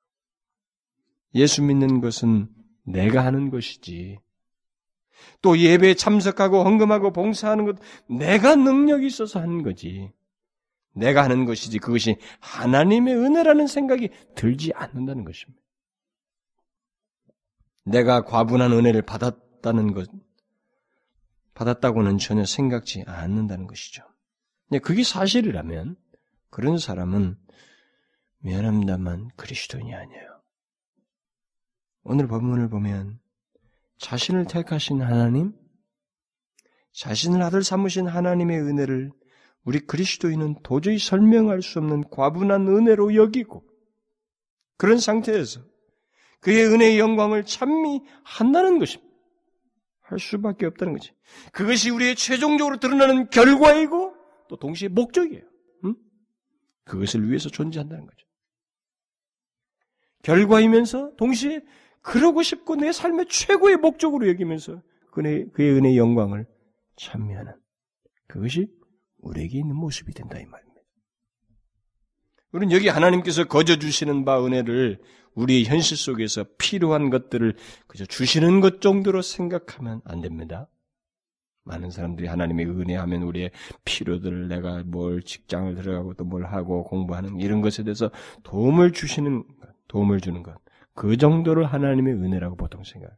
[1.35, 2.49] 예수 믿는 것은
[2.83, 4.19] 내가 하는 것이지.
[5.43, 10.11] 또 예배에 참석하고 헌금하고 봉사하는 것 내가 능력이 있어서 하는 거지.
[10.99, 15.61] 내가 하는 것이지 그것이 하나님의 은혜라는 생각이 들지 않는다는 것입니다.
[17.83, 20.09] 내가 과분한 은혜를 받았다는 것,
[21.53, 24.03] 받았다고는 전혀 생각지 않는다는 것이죠.
[24.83, 25.95] 그게 사실이라면
[26.49, 27.37] 그런 사람은
[28.39, 30.41] 미안합니다만 그리스도인이 아니에요.
[32.03, 33.19] 오늘 본문을 보면
[33.97, 35.53] 자신을 택하신 하나님,
[36.93, 39.11] 자신을 아들 삼으신 하나님의 은혜를
[39.69, 43.63] 우리 그리스도인은 도저히 설명할 수 없는 과분한 은혜로 여기고
[44.77, 45.61] 그런 상태에서
[46.39, 49.13] 그의 은혜의 영광을 찬미 한다는 것입니다.
[50.01, 51.11] 할 수밖에 없다는 거지.
[51.53, 54.15] 그것이 우리의 최종적으로 드러나는 결과이고
[54.47, 55.43] 또 동시에 목적이에요.
[55.85, 55.95] 응?
[56.85, 58.25] 그것을 위해서 존재한다는 거죠.
[60.23, 61.61] 결과이면서 동시에
[62.01, 66.47] 그러고 싶고 내 삶의 최고의 목적으로 여기면서 그의, 그의 은혜의 영광을
[66.95, 67.53] 찬미하는
[68.25, 68.78] 그것이
[69.21, 70.81] 우리에게 있는 모습이 된다 이 말입니다.
[72.51, 74.99] 우리는 여기 하나님께서 거저 주시는 바 은혜를
[75.35, 77.55] 우리의 현실 속에서 필요한 것들을
[77.87, 80.67] 그저 주시는 것 정도로 생각하면 안 됩니다.
[81.63, 83.51] 많은 사람들이 하나님의 은혜하면 우리의
[83.85, 88.09] 필요들을 내가 뭘 직장을 들어가고 또 뭘 하고 공부하는 이런 것에 대해서
[88.43, 90.55] 도움을 주시는 것, 도움을 주는 것.
[90.95, 93.17] 그 정도를 하나님의 은혜라고 보통 생각해요.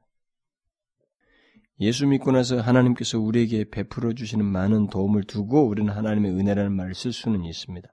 [1.82, 7.12] 예수 믿고 나서 하나님께서 우리에게 베풀어 주시는 많은 도움을 두고 우리는 하나님의 은혜라는 말을 쓸
[7.12, 7.92] 수는 있습니다.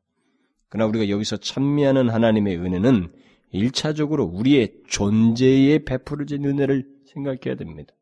[0.68, 3.10] 그러나 우리가 여기서 찬미하는 하나님의 은혜는
[3.50, 7.94] 일차적으로 우리의 존재에 베풀어진 은혜를 생각해야 됩니다.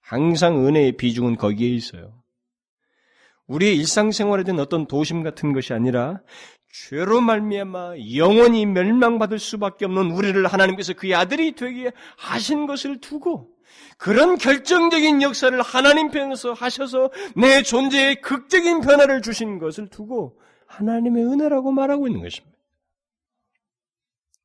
[0.00, 2.20] 항상 은혜의 비중은 거기에 있어요.
[3.46, 6.20] 우리의 일상생활에 대한 어떤 도심 같은 것이 아니라
[6.72, 13.57] 죄로 말미암아 영원히 멸망받을 수밖에 없는 우리를 하나님께서 그의 아들이 되게 하신 것을 두고
[13.96, 21.72] 그런 결정적인 역사를 하나님 편에서 하셔서 내 존재에 극적인 변화를 주신 것을 두고 하나님의 은혜라고
[21.72, 22.56] 말하고 있는 것입니다.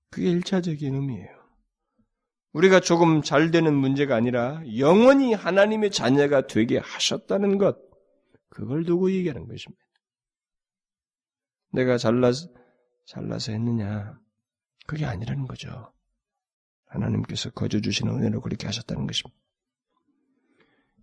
[0.09, 1.43] 그게 일차적인 의미예요.
[2.53, 7.77] 우리가 조금 잘 되는 문제가 아니라 영원히 하나님의 자녀가 되게 하셨다는 것,
[8.49, 9.83] 그걸 두고 얘기하는 것입니다.
[11.71, 12.47] 내가 잘나서,
[13.05, 14.19] 잘나서 했느냐.
[14.85, 15.92] 그게 아니라는 거죠.
[16.93, 19.37] 하나님께서 거저 주시는 은혜로 그렇게 하셨다는 것입니다.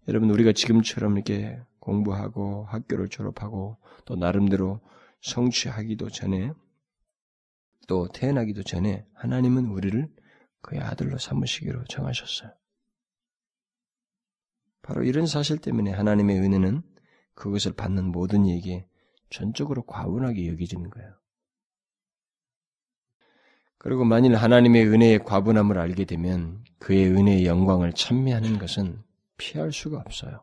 [0.09, 4.81] 여러분, 우리가 지금처럼 이렇게 공부하고 학교를 졸업하고 또 나름대로
[5.22, 6.53] 성취하기도 전에
[7.87, 10.09] 또 태어나기도 전에 하나님은 우리를
[10.62, 12.53] 그의 아들로 삼으시기로 정하셨어요.
[14.83, 16.83] 바로 이런 사실 때문에 하나님의 은혜는
[17.35, 18.87] 그것을 받는 모든 이에게
[19.31, 21.19] 전적으로 과분하게 여겨지는 거예요.
[23.82, 28.98] 그리고 만일 하나님의 은혜의 과분함을 알게 되면 그의 은혜의 영광을 찬미하는 것은
[29.38, 30.42] 피할 수가 없어요.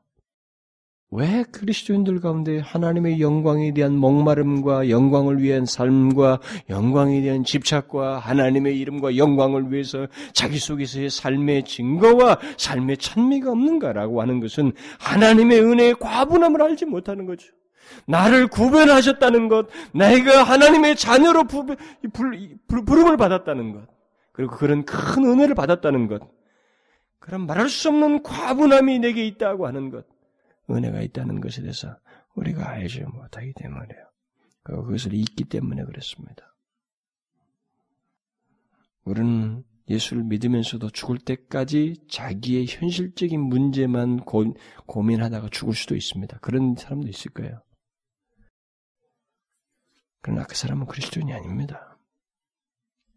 [1.12, 6.40] 왜 그리스도인들 가운데 하나님의 영광에 대한 목마름과 영광을 위한 삶과
[6.72, 14.40] 영광에 대한 집착과 하나님의 이름과 영광을 위해서 자기 속에서의 삶의 증거와 삶의 찬미가 없는가라고 하는
[14.40, 17.57] 것은 하나님의 은혜의 과분함을 알지 못하는 거죠.
[18.08, 23.88] 나를 구별하셨다는 것, 내가 하나님의 자녀로 부름을 받았다는 것,
[24.32, 26.22] 그리고 그런 큰 은혜를 받았다는 것,
[27.20, 30.06] 그런 말할 수 없는 과분함이 내게 있다고 하는 것,
[30.70, 31.98] 은혜가 있다는 것에 대해서
[32.36, 34.08] 우리가 알지 못하기 때문에요.
[34.64, 36.54] 그것을 잊기 때문에 그렇습니다.
[39.06, 44.54] 우리는 예수를 믿으면서도 죽을 때까지 자기의 현실적인 문제만 고,
[44.86, 46.40] 고민하다가 죽을 수도 있습니다.
[46.40, 47.62] 그런 사람도 있을 거예요.
[50.28, 51.98] 그러나 그 사람은 그리스도인이 아닙니다.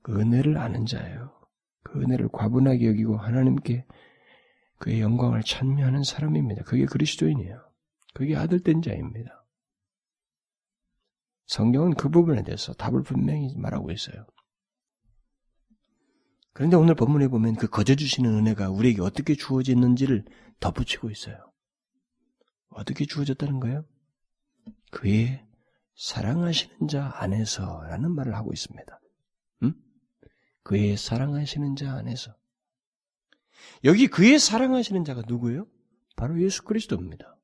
[0.01, 1.37] 그 은혜를 아는 자예요.
[1.83, 3.85] 그 은혜를 과분하게 여기고 하나님께
[4.79, 6.63] 그의 영광을 찬미하는 사람입니다.
[6.63, 7.69] 그게 그리스도인이에요.
[8.15, 9.45] 그게 아들된 자입니다.
[11.49, 14.25] 성경은 그 부분에 대해서 답을 분명히 말하고 있어요.
[16.53, 20.27] 그런데 오늘 본문에 보면 그 거저 주시는 은혜가 우리에게 어떻게 주어졌는지를
[20.61, 21.51] 덧붙이고 있어요.
[22.69, 23.85] 어떻게 주어졌다는 거예요?
[24.93, 25.50] 그의
[26.01, 29.01] 사랑하시는 자 안에서라는 말을 하고 있습니다.
[29.65, 29.75] 음?
[30.63, 32.35] 그의 사랑하시는 자 안에서.
[33.85, 35.67] 여기 그의 사랑하시는 자가 누구예요?
[36.17, 37.37] 바로 예수 그리스도입니다.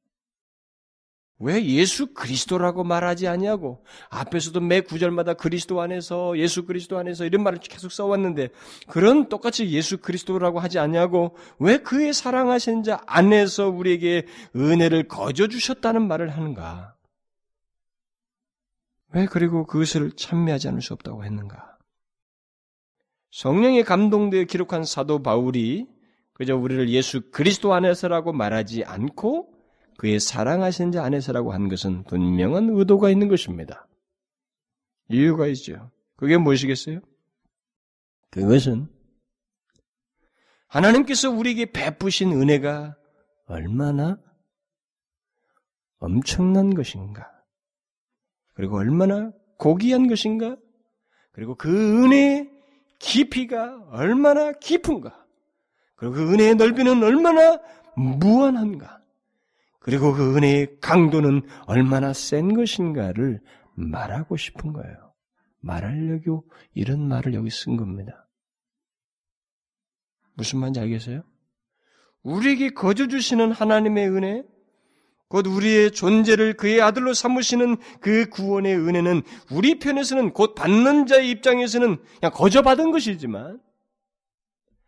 [1.39, 7.59] 왜 예수 그리스도라고 말하지 아니하고 앞에서도 매 구절마다 그리스도 안에서 예수 그리스도 안에서 이런 말을
[7.59, 8.49] 계속 써왔는데
[8.89, 16.09] 그런 똑같이 예수 그리스도라고 하지 아니하고 왜 그의 사랑하시는 자 안에서 우리에게 은혜를 거저 주셨다는
[16.09, 16.96] 말을 하는가?
[19.13, 21.79] 왜 그리고 그것을 찬미하지 않을 수 없다고 했는가?
[23.31, 25.87] 성령의 감동되어 기록한 사도 바울이
[26.33, 29.53] 그저 우리를 예수 그리스도 안에서라고 말하지 않고
[29.99, 33.89] 그의 사랑하신 자 안에서라고 한 것은 분명한 의도가 있는 것입니다.
[35.09, 35.91] 이유가 있죠.
[36.17, 37.01] 그게 무엇이겠어요?
[38.31, 38.89] 그것은
[40.69, 42.97] 하나님께서 우리에게 베푸신 은혜가
[43.47, 44.19] 얼마나
[45.99, 47.36] 엄청난 것인가.
[48.57, 50.57] 그리고 얼마나 고귀한 것인가.
[51.33, 52.51] 그리고 그 은혜의
[52.99, 55.27] 깊이가 얼마나 깊은가.
[55.95, 57.61] 그리고 그 은혜의 넓이는 얼마나
[57.97, 59.03] 무한한가.
[59.79, 63.41] 그리고 그 은혜의 강도는 얼마나 센 것인가를
[63.75, 65.13] 말하고 싶은 거예요.
[65.61, 68.27] 말하려고 이런 말을 여기 쓴 겁니다.
[70.35, 71.23] 무슨 말인지 알겠어요?
[72.23, 74.45] 우리에게 거저 주시는 하나님의 은혜,
[75.29, 81.97] 곧 우리의 존재를 그의 아들로 삼으시는 그 구원의 은혜는 우리 편에서는 곧 받는 자의 입장에서는
[82.21, 83.61] 그냥 거저 받은 것이지만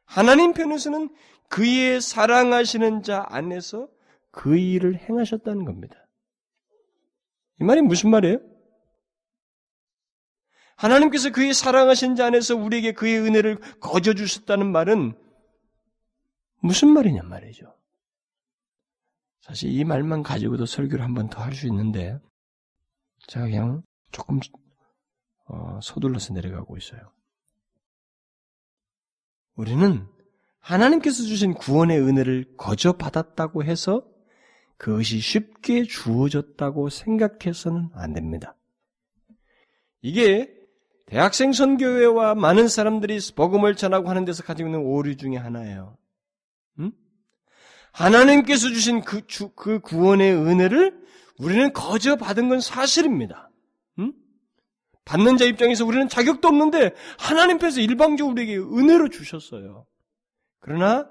[0.05, 1.11] 하나님 편에서는
[1.49, 3.89] 그의 사랑하시는 자 안에서
[4.31, 6.07] 그 일을 행하셨다는 겁니다.
[7.61, 8.39] 이 말이 무슨 말이에요?
[10.77, 15.15] 하나님께서 그의 사랑하신 자 안에서 우리에게 그의 은혜를 거저 주셨다는 말은
[16.61, 17.78] 무슨 말이냐 말이죠.
[19.41, 22.19] 사실 이 말만 가지고도 설교를 한 번 더 할 수 있는데
[23.29, 24.41] 제가 그냥 조금
[25.47, 27.01] 어, 서둘러서 내려가고 있어요.
[29.55, 30.07] 우리는
[30.61, 34.07] 하나님께서 주신 구원의 은혜를 거저 받았다고 해서
[34.77, 38.55] 그것이 쉽게 주어졌다고 생각해서는 안 됩니다.
[40.03, 40.55] 이게
[41.07, 45.97] 대학생 선교회와 많은 사람들이 복음을 전하고 하는 데서 가지고 있는 오류 중에 하나예요.
[47.95, 48.05] 응?
[48.05, 50.99] 하나님께서 주신 그, 주, 그 구원의 은혜를
[51.39, 53.51] 우리는 거저 받은 건 사실입니다.
[53.99, 54.13] 응?
[55.05, 59.87] 받는 자 입장에서 우리는 자격도 없는데 하나님께서 일방적으로 우리에게 은혜로 주셨어요.
[60.61, 61.09] 그러나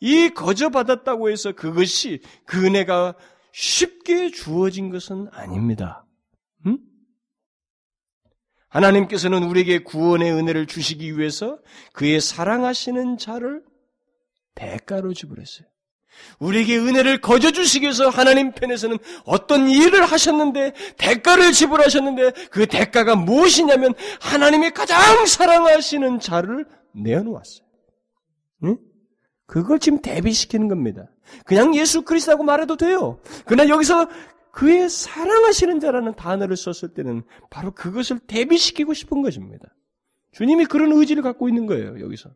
[0.00, 3.14] 이 거저 받았다고 해서 그것이 그 은혜가
[3.52, 6.04] 쉽게 주어진 것은 아닙니다.
[6.66, 6.78] 응?
[8.68, 11.58] 하나님께서는 우리에게 구원의 은혜를 주시기 위해서
[11.92, 13.64] 그의 사랑하시는 자를
[14.54, 15.66] 대가로 지불했어요.
[16.38, 23.94] 우리에게 은혜를 거저 주시기 위해서 하나님 편에서는 어떤 일을 하셨는데 대가를 지불하셨는데 그 대가가 무엇이냐면
[24.20, 27.66] 하나님이 가장 사랑하시는 자를 내어놓았어요.
[28.64, 28.78] 응?
[29.46, 31.06] 그걸 지금 대비시키는 겁니다.
[31.44, 33.20] 그냥 예수 그리스도라고 말해도 돼요.
[33.44, 34.08] 그러나 여기서
[34.52, 39.68] 그의 사랑하시는 자라는 단어를 썼을 때는 바로 그것을 대비시키고 싶은 것입니다.
[40.32, 42.30] 주님이 그런 의지를 갖고 있는 거예요, 여기서.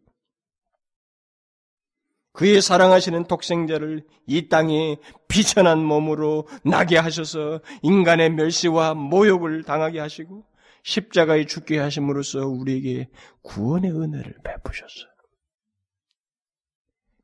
[2.33, 4.97] 그의 사랑하시는 독생자를 이 땅에
[5.29, 10.45] 비천한 몸으로 나게 하셔서 인간의 멸시와 모욕을 당하게 하시고
[10.83, 13.09] 십자가에 죽게 하심으로써 우리에게
[13.43, 15.11] 구원의 은혜를 베푸셨어요.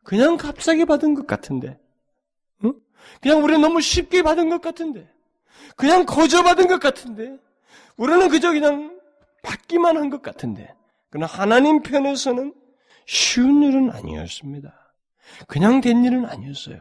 [0.02, 1.78] 그냥 값싸게 받은 것 같은데,
[2.64, 2.74] 응?
[3.20, 5.10] 그냥 우리는 너무 쉽게 받은 것 같은데,
[5.76, 7.38] 그냥 거저 받은 것 같은데,
[7.96, 9.00] 우리는 그저 그냥
[9.42, 10.72] 받기만 한 것 같은데,
[11.10, 12.54] 그러나 하나님 편에서는
[13.06, 14.85] 쉬운 일은 아니었습니다.
[15.48, 16.80] 그냥 된 일은 아니었어요.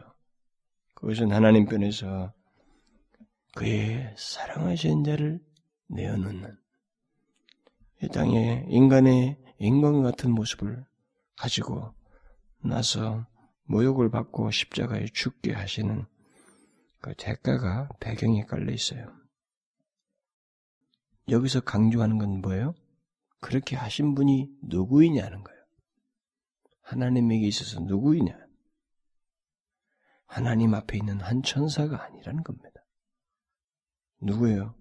[0.94, 2.32] 그것은 하나님 편에서
[3.54, 5.40] 그의 사랑하신 자를
[5.88, 6.56] 내어놓는
[8.02, 10.84] 이 땅에 인간의 인간 같은 모습을
[11.36, 11.94] 가지고
[12.62, 13.26] 나서
[13.64, 16.04] 모욕을 받고 십자가에 죽게 하시는
[17.00, 19.12] 그 대가가 배경에 깔려 있어요.
[21.28, 22.74] 여기서 강조하는 건 뭐예요?
[23.40, 25.55] 그렇게 하신 분이 누구이냐는 거예요.
[26.86, 28.38] 하나님에게 있어서 누구이냐?
[30.26, 32.84] 하나님 앞에 있는 한 천사가 아니라는 겁니다.
[34.20, 34.74] 누구예요?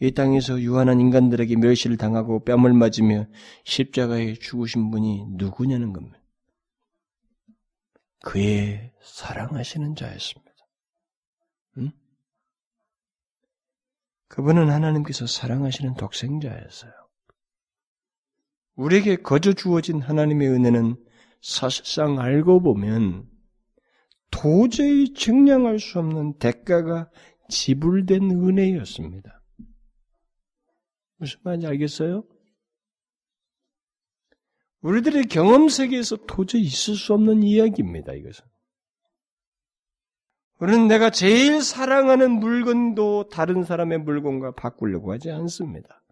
[0.00, 3.26] 이 땅에서 유한한 인간들에게 멸시를 당하고 뺨을 맞으며
[3.64, 6.20] 십자가에 죽으신 분이 누구냐는 겁니다.
[8.22, 10.52] 그의 사랑하시는 자였습니다.
[11.78, 11.90] 응?
[14.28, 17.05] 그분은 하나님께서 사랑하시는 독생자였어요.
[18.76, 20.96] 우리에게 거저 주어진 하나님의 은혜는
[21.40, 23.28] 사실상 알고 보면
[24.30, 27.10] 도저히 증량할 수 없는 대가가
[27.48, 29.42] 지불된 은혜였습니다.
[31.18, 32.24] 무슨 말인지 알겠어요?
[34.82, 38.44] 우리들의 경험 세계에서 도저히 있을 수 없는 이야기입니다, 이것은.
[40.58, 46.02] 우리는 내가 제일 사랑하는 물건도 다른 사람의 물건과 바꾸려고 하지 않습니다.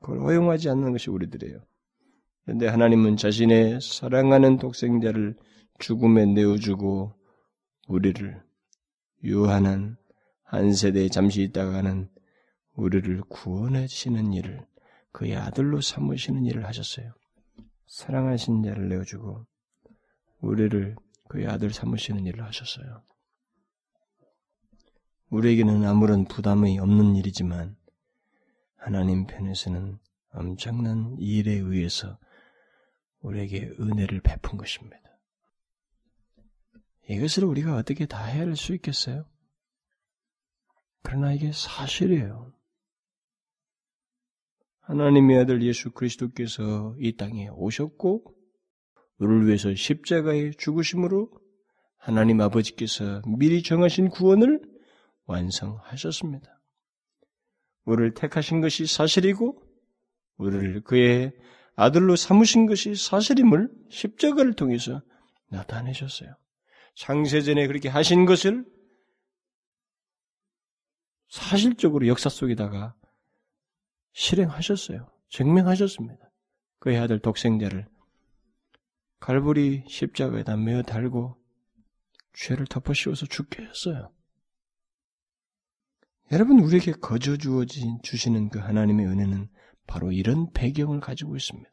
[0.00, 1.64] 그걸 허용하지 않는 것이 우리들이에요.
[2.44, 5.36] 그런데 하나님은 자신의 사랑하는 독생자를
[5.78, 7.14] 죽음에 내어주고
[7.88, 8.42] 우리를
[9.24, 9.96] 유한한
[10.42, 12.08] 한 세대에 잠시 있다가는
[12.74, 14.66] 우리를 구원하시는 일을
[15.12, 17.12] 그의 아들로 삼으시는 일을 하셨어요.
[17.86, 19.46] 사랑하신 자를 내어주고
[20.40, 20.96] 우리를
[21.28, 23.02] 그의 아들 삼으시는 일을 하셨어요.
[25.30, 27.76] 우리에게는 아무런 부담이 없는 일이지만
[28.76, 29.98] 하나님 편에서는
[30.32, 32.18] 엄청난 일에 의해서
[33.24, 35.00] 우리에게 은혜를 베푼 것입니다.
[37.08, 39.26] 이것을 우리가 어떻게 다 헤아릴 수 있겠어요?
[41.02, 42.52] 그러나 이게 사실이에요.
[44.80, 48.34] 하나님의 아들 예수 그리스도께서 이 땅에 오셨고
[49.18, 51.30] 우리를 위해서 십자가에 죽으심으로
[51.96, 54.60] 하나님 아버지께서 미리 정하신 구원을
[55.24, 56.60] 완성하셨습니다.
[57.86, 59.62] 우리를 택하신 것이 사실이고
[60.36, 61.32] 우리를 그의
[61.76, 65.02] 아들로 삼으신 것이 사실임을 십자가를 통해서
[65.48, 66.36] 나타내셨어요.
[66.96, 68.64] 창세전에 그렇게 하신 것을
[71.28, 72.94] 사실적으로 역사 속에다가
[74.12, 75.10] 실행하셨어요.
[75.28, 76.30] 증명하셨습니다.
[76.78, 77.88] 그의 아들 독생자를
[79.18, 81.36] 갈보리 십자가에다 메어 달고
[82.34, 84.12] 죄를 덮어 씌워서 죽게 했어요.
[86.30, 89.48] 여러분, 우리에게 거저 주어진 주시는 그 하나님의 은혜는
[89.86, 91.70] 바로 이런 배경을 가지고 있습니다.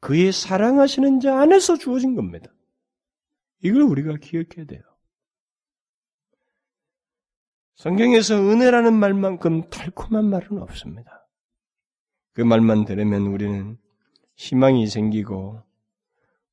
[0.00, 2.52] 그의 사랑하시는 자 안에서 주어진 겁니다.
[3.62, 4.82] 이걸 우리가 기억해야 돼요.
[7.74, 11.28] 성경에서 은혜라는 말만큼 달콤한 말은 없습니다.
[12.32, 13.78] 그 말만 들으면 우리는
[14.34, 15.62] 희망이 생기고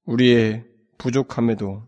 [0.05, 0.65] 우리의
[0.97, 1.87] 부족함에도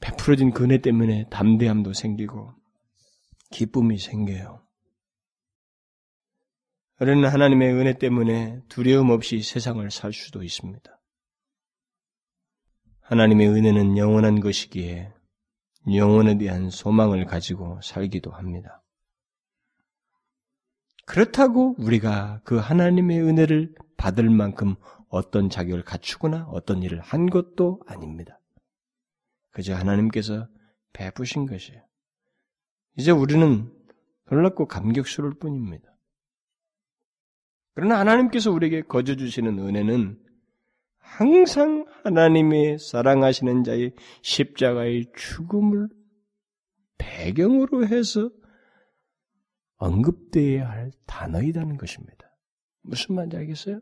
[0.00, 2.52] 베풀어진 근혜 때문에 담대함도 생기고
[3.50, 4.63] 기쁨이 생겨요.
[7.04, 10.90] 우리는 하나님의 은혜 때문에 두려움 없이 세상을 살 수도 있습니다.
[13.02, 15.12] 하나님의 은혜는 영원한 것이기에
[15.94, 18.82] 영혼에 대한 소망을 가지고 살기도 합니다.
[21.04, 24.74] 그렇다고 우리가 그 하나님의 은혜를 받을 만큼
[25.10, 28.40] 어떤 자격을 갖추거나 어떤 일을 한 것도 아닙니다.
[29.50, 30.48] 그저 하나님께서
[30.94, 31.82] 베푸신 것이에요.
[32.96, 33.70] 이제 우리는
[34.30, 35.93] 놀랍고 감격스러울 뿐입니다.
[37.74, 40.18] 그러나 하나님께서 우리에게 거저 주시는 은혜는
[40.98, 45.88] 항상 하나님의 사랑하시는 자의 십자가의 죽음을
[46.98, 48.30] 배경으로 해서
[49.76, 52.30] 언급되어야 할 단어이라는 것입니다.
[52.82, 53.80] 무슨 말인지 알겠어요?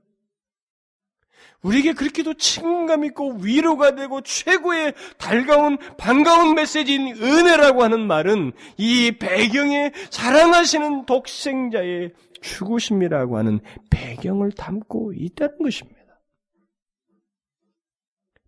[1.62, 9.92] 우리에게 그렇게도 친감 있고 위로가 되고 최고의 달가운 반가운 메시지인 은혜라고 하는 말은 이 배경에
[10.10, 12.12] 사랑하시는 독생자의
[12.42, 16.02] 죽으심이라고 하는 배경을 담고 있다는 것입니다.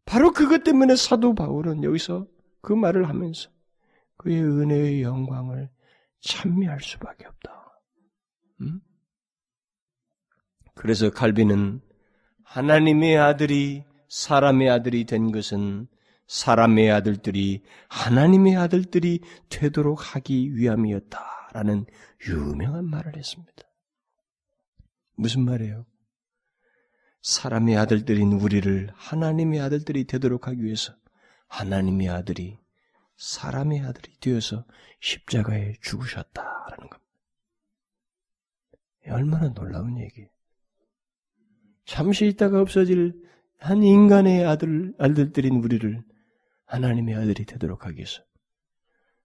[0.05, 2.27] 바로 그것 때문에 사도 바울은 여기서
[2.61, 3.51] 그 말을 하면서
[4.17, 5.71] 그의 은혜의 영광을
[6.21, 7.81] 찬미할 수밖에 없다.
[8.61, 8.81] 음?
[10.75, 11.81] 그래서 칼빈은
[12.45, 15.89] 하나님의 아들이 사람의 아들이 된 것은
[16.27, 21.87] 사람의 아들들이 하나님의 아들들이 되도록 하기 위함이었다라는
[22.29, 23.65] 유명한 말을 했습니다.
[25.17, 25.87] 무슨 말이에요?
[27.23, 30.95] 사람의 아들들인 우리를 하나님의 아들들이 되도록 하기 위해서
[31.49, 32.59] 하나님의 아들이
[33.17, 34.65] 사람의 아들이 되어서
[35.01, 37.01] 십자가에 죽으셨다라는 겁니다.
[39.09, 40.29] 얼마나 놀라운 얘기예요.
[41.85, 43.15] 잠시 있다가 없어질
[43.59, 46.03] 한 인간의 아들, 아들들인 우리를
[46.67, 48.23] 하나님의 아들이 되도록 하기 위해서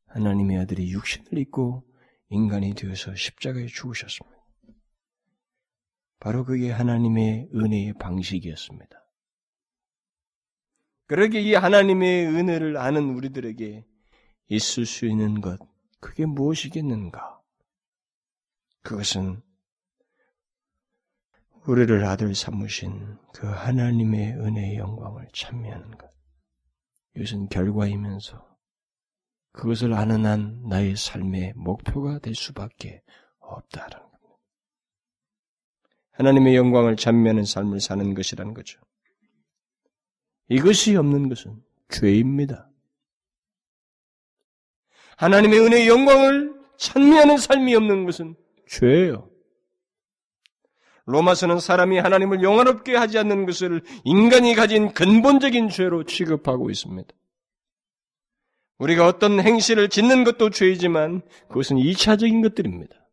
[0.07, 1.85] 하나님의 아들이 육신을 입고
[2.29, 4.38] 인간이 되어서 십자가에 죽으셨습니다.
[6.19, 8.99] 바로 그게 하나님의 은혜의 방식이었습니다.
[11.07, 13.85] 그러기에 이 하나님의 은혜를 아는 우리들에게
[14.49, 15.59] 있을 수 있는 것,
[15.99, 17.41] 그게 무엇이겠는가?
[18.81, 19.41] 그것은
[21.67, 26.09] 우리를 아들 삼으신 그 하나님의 은혜의 영광을 찬미하는 것.
[27.15, 28.47] 이것은 결과이면서
[29.51, 33.01] 그것을 아는 한 나의 삶의 목표가 될 수밖에
[33.39, 34.08] 겁니다.
[36.19, 38.79] 하나님의 영광을 찬미하는 삶을 사는 것이라는 거죠.
[40.49, 42.69] 이것이 없는 것은 죄입니다.
[45.15, 48.35] 하나님의 은혜의 영광을 찬미하는 삶이 없는 것은
[48.67, 49.29] 죄예요.
[51.05, 57.09] 로마서는 사람이 하나님을 영원롭게 하지 않는 것을 인간이 가진 근본적인 죄로 취급하고 있습니다.
[58.77, 63.08] 우리가 어떤 행실을 짓는 것도 죄이지만 그것은 2차적인 것들입니다.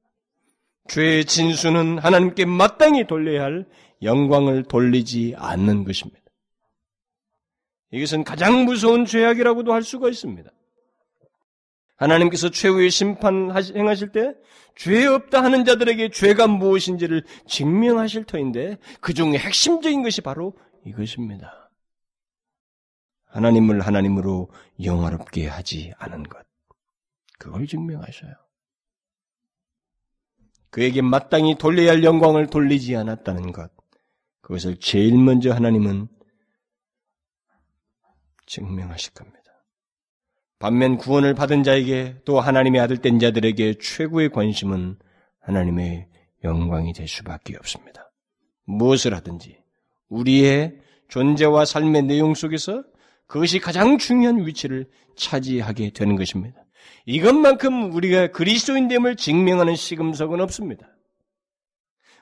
[0.88, 3.66] 죄의 진수는 하나님께 마땅히 돌려야 할
[4.02, 6.22] 영광을 돌리지 않는 것입니다.
[7.92, 10.50] 이것은 가장 무서운 죄악이라고도 할 수가 있습니다.
[11.96, 14.34] 하나님께서 최후의 심판 행하실 때
[14.76, 21.70] 죄 없다 하는 자들에게 죄가 무엇인지를 증명하실 터인데 그 중에 핵심적인 것이 바로 이것입니다.
[23.24, 24.50] 하나님을 하나님으로
[24.82, 26.46] 영화롭게 하지 않은 것.
[27.38, 28.32] 그걸 증명하셔요.
[30.76, 33.70] 그에게 마땅히 돌려야 할 영광을 돌리지 않았다는 것.
[34.42, 36.06] 그것을 제일 먼저 하나님은
[38.44, 39.40] 증명하실 겁니다.
[40.58, 44.98] 반면 구원을 받은 자에게 또 하나님의 아들 된 자들에게 최고의 관심은
[45.40, 46.08] 하나님의
[46.44, 48.12] 영광이 될 수밖에 없습니다.
[48.66, 49.58] 무엇을 하든지
[50.10, 52.84] 우리의 존재와 삶의 내용 속에서
[53.26, 56.65] 그것이 가장 중요한 위치를 차지하게 되는 것입니다.
[57.04, 60.88] 이것만큼 우리가 그리스도인됨을 증명하는 시금석은 없습니다.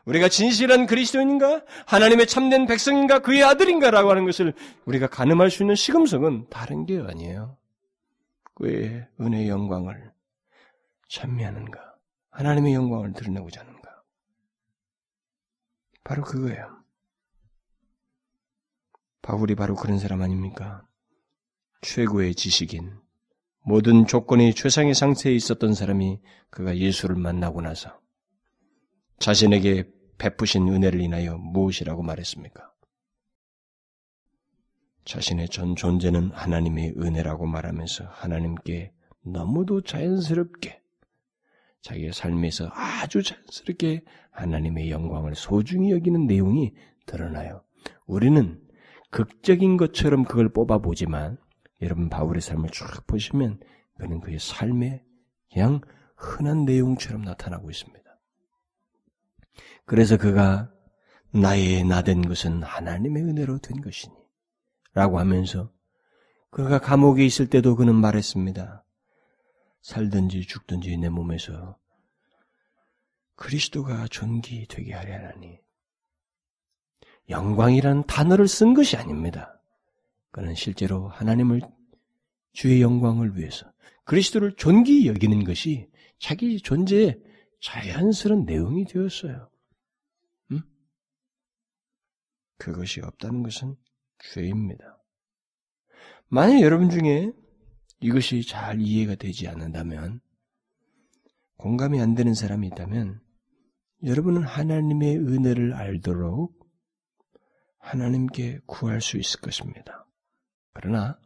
[0.04, 1.64] 우리가 진실한 그리스도인인가?
[1.86, 3.20] 하나님의 참된 백성인가?
[3.20, 4.52] 그의 아들인가 라고 하는 것을
[4.84, 7.56] 우리가 가늠할 수 있는 시금석은 다른 게 아니에요.
[8.54, 10.12] 그의 은혜의 영광을
[11.08, 11.94] 찬미하는가?
[12.30, 14.02] 하나님의 영광을 드러내고자 하는가?
[16.02, 16.84] 바로 그거예요.
[19.22, 20.86] 바울이 바로 그런 사람 아닙니까?
[21.80, 22.98] 최고의 지식인,
[23.66, 27.98] 모든 조건이 최상의 상태에 있었던 사람이 그가 예수를 만나고 나서
[29.18, 32.70] 자신에게 베푸신 은혜를 인하여 무엇이라고 말했습니까?
[35.06, 38.92] 자신의 전 존재는 하나님의 은혜라고 말하면서 하나님께
[39.22, 40.82] 너무도 자연스럽게
[41.80, 46.74] 자기의 삶에서 아주 자연스럽게 하나님의 영광을 소중히 여기는 내용이
[47.06, 47.62] 드러나요.
[48.06, 48.60] 우리는
[49.10, 51.38] 극적인 것처럼 그걸 뽑아보지만
[51.84, 53.60] 여러분 바울의 삶을 쭉 보시면
[53.98, 55.04] 그는 그의 삶에
[55.52, 55.80] 그냥
[56.16, 58.04] 흔한 내용처럼 나타나고 있습니다.
[59.84, 60.72] 그래서 그가
[61.32, 64.14] 나의 나된 것은 하나님의 은혜로 된 것이니
[64.94, 65.70] 라고 하면서
[66.50, 68.84] 그가 감옥에 있을 때도 그는 말했습니다.
[69.82, 71.76] 살든지 죽든지 내 몸에서
[73.36, 75.60] 그리스도가 존귀되게 하려 하니
[77.28, 79.60] 영광이라는 단어를 쓴 것이 아닙니다.
[80.30, 81.60] 그는 실제로 하나님을
[82.54, 83.70] 주의 영광을 위해서
[84.04, 87.20] 그리스도를 존귀 여기는 것이 자기 존재의
[87.60, 89.50] 자연스러운 내용이 되었어요.
[90.52, 90.60] 음?
[92.56, 93.76] 그것이 없다는 것은
[94.32, 95.02] 죄입니다.
[96.28, 97.32] 만약 여러분 중에
[98.00, 100.20] 이것이 잘 이해가 되지 않는다면,
[101.56, 103.20] 공감이 안 되는 사람이 있다면,
[104.04, 106.58] 여러분은 하나님의 은혜를 알도록
[107.78, 110.06] 하나님께 구할 수 있을 것입니다.
[110.72, 111.18] 그러나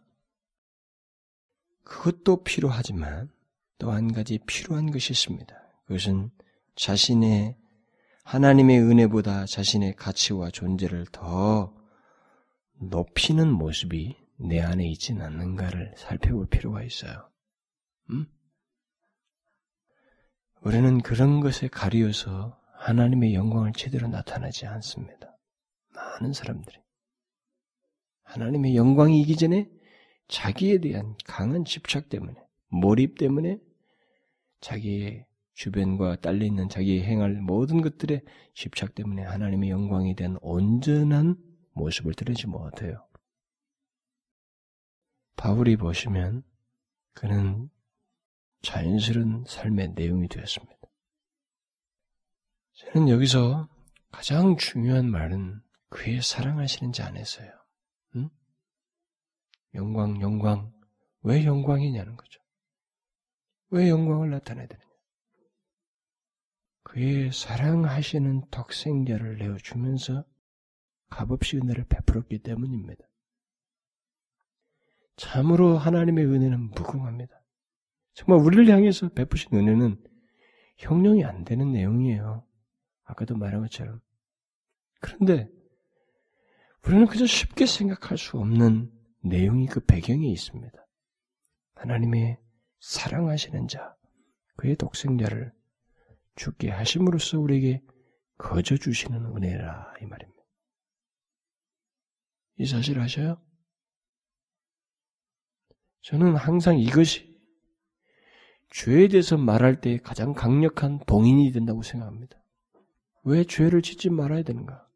[1.89, 3.31] 그것도 필요하지만
[3.79, 5.55] 또 한 가지 필요한 것이 있습니다.
[5.87, 6.31] 그것은
[6.77, 7.57] 자신의
[8.25, 11.75] 하나님의 은혜보다 자신의 가치와 존재를 더
[12.81, 17.31] 높이는 모습이 내 안에 있지는 않는가를 살펴볼 필요가 있어요.
[18.11, 18.27] 음?
[20.61, 25.37] 우리는 그런 것에 가리어서 하나님의 영광을 제대로 나타나지 않습니다.
[25.95, 26.77] 많은 사람들이.
[28.25, 29.71] 하나님의 영광이 이기 전에
[30.29, 32.35] 자기에 대한 강한 집착 때문에,
[32.69, 33.59] 몰입 때문에
[34.61, 38.23] 자기의 주변과 딸려 있는 자기의 행할 모든 것들의
[38.55, 41.37] 집착 때문에 하나님의 영광에 대한 온전한
[41.73, 43.05] 모습을 드리지 못해요.
[45.37, 46.43] 바울이 보시면
[47.15, 47.71] 그는
[48.63, 50.79] 자연스러운 삶의 내용이 되었습니다.
[52.75, 53.69] 저는 여기서
[54.11, 57.51] 가장 중요한 말은 그의 사랑하시는 자 안에서요.
[58.17, 58.31] 응?
[59.75, 60.73] 영광, 영광.
[61.23, 62.41] 왜 영광이냐는 거죠.
[63.71, 64.89] 왜 영광을 나타내야 되느냐.
[66.85, 70.25] 그의 사랑하시는 덕생자를 내어주면서
[71.11, 73.05] 값없이 은혜를 베풀었기 때문입니다.
[75.17, 77.43] 참으로 하나님의 은혜는 무궁합니다.
[78.15, 80.03] 정말 우리를 향해서 베푸신 은혜는
[80.79, 82.47] 형용이 안 되는 내용이에요.
[83.05, 84.01] 아까도 말한 것처럼.
[85.01, 85.49] 그런데
[86.85, 88.91] 우리는 그저 쉽게 생각할 수 없는
[89.21, 90.87] 내용이 그 배경에 있습니다.
[91.75, 92.39] 하나님의
[92.81, 93.97] 사랑하시는 자,
[94.57, 95.53] 그의 독생자를
[96.37, 97.83] 죽게 하심으로써 우리에게
[98.37, 100.43] 거저 주시는 은혜라 이 말입니다.
[102.57, 103.41] 이 사실 아셔요?
[106.03, 107.29] 저는 항상 이것이
[108.71, 112.43] 죄에 대해서 말할 때 가장 강력한 동인이 된다고 생각합니다.
[113.25, 114.87] 왜 죄를 짓지 말아야 되는가?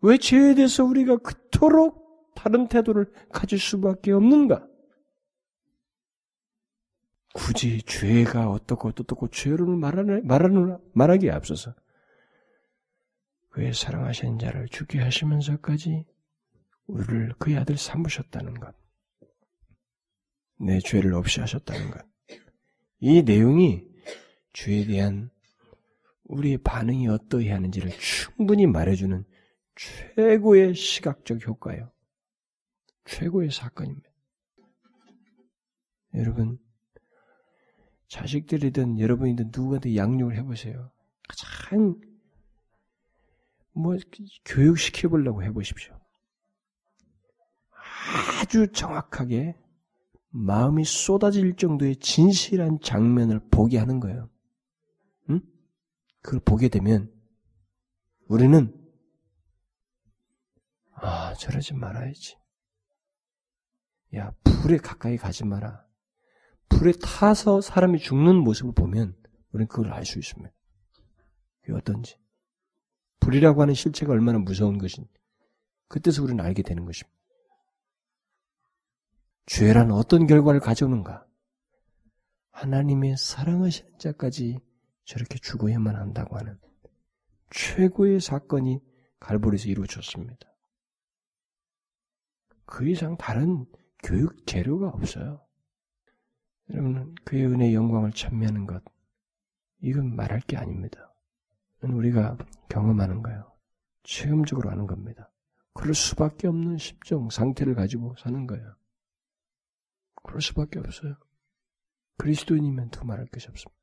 [0.00, 1.97] 왜 죄에 대해서 우리가 그토록
[2.38, 4.64] 다른 태도를 가질 수밖에 없는가?
[7.34, 9.28] 굳이 죄가 어떻고 어떻고
[9.80, 11.74] 말하는, 말하는, 말하기에 앞서서
[13.50, 16.04] 그의 사랑하신 자를 죽게 하시면서까지
[16.86, 18.72] 우리를 그의 아들 삼으셨다는 것.
[20.60, 22.06] 내 죄를 없이 하셨다는 것.
[23.00, 23.84] 이 내용이
[24.52, 25.30] 죄에 대한
[26.24, 29.24] 우리의 반응이 어떠해야 하는지를 충분히 말해주는
[30.14, 31.90] 최고의 시각적 효과예요.
[33.08, 34.08] 최고의 사건입니다.
[36.14, 36.58] 여러분,
[38.08, 40.90] 자식들이든 여러분이든 누구한테 양육을 해보세요.
[41.28, 42.00] 가장
[43.72, 43.96] 뭐
[44.44, 45.98] 교육시켜보려고 해보십시오.
[48.40, 49.56] 아주 정확하게
[50.30, 54.30] 마음이 쏟아질 정도의 진실한 장면을 보게 하는 거예요.
[55.30, 55.40] 응?
[56.22, 57.12] 그걸 보게 되면
[58.26, 58.74] 우리는
[60.92, 62.37] 아 저러지 말아야지.
[64.16, 65.86] 야 불에 가까이 가지 마라.
[66.68, 69.16] 불에 타서 사람이 죽는 모습을 보면
[69.52, 70.54] 우리는 그걸 알 수 있습니다.
[71.60, 72.18] 그게 어떤지.
[73.20, 75.10] 불이라고 하는 실체가 얼마나 무서운 것인지.
[75.88, 77.16] 그때서 우리는 알게 되는 것입니다.
[79.46, 81.26] 죄란 어떤 결과를 가져오는가?
[82.50, 84.60] 하나님의 사랑하시는 자까지
[85.04, 86.58] 저렇게 죽어야만 한다고 하는
[87.50, 88.80] 최고의 사건이
[89.20, 90.54] 갈보리에서 이루어졌습니다.
[92.66, 93.64] 그 이상 다른
[94.02, 95.44] 교육 재료가 없어요.
[96.70, 98.82] 여러분, 그의 은혜의 영광을 찬미하는 것,
[99.80, 101.14] 이건 말할 게 아닙니다.
[101.82, 102.36] 우리가
[102.68, 103.52] 경험하는 거예요.
[104.02, 105.30] 체험적으로 하는 겁니다.
[105.72, 108.74] 그럴 수밖에 없는 심정, 상태를 가지고 사는 거예요.
[110.22, 111.16] 그럴 수밖에 없어요.
[112.16, 113.78] 그리스도인이면 더 말할 것이 없습니다.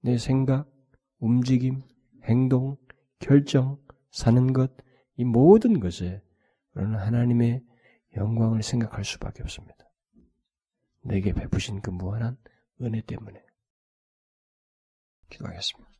[0.00, 0.68] 내 생각,
[1.18, 1.82] 움직임,
[2.24, 2.76] 행동,
[3.18, 3.78] 결정,
[4.10, 4.72] 사는 것,
[5.16, 6.22] 이 모든 것에
[6.74, 7.64] 하나님의
[8.16, 9.76] 영광을 생각할 수밖에 없습니다.
[11.02, 12.36] 내게 베푸신 그 무한한
[12.80, 13.44] 은혜 때문에.
[15.30, 15.90] 기도하겠습니다.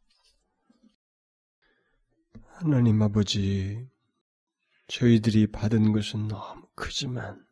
[2.47, 3.89] 하나님 아버지,
[4.87, 7.45] 저희들이 받은 것은 너무 크지만,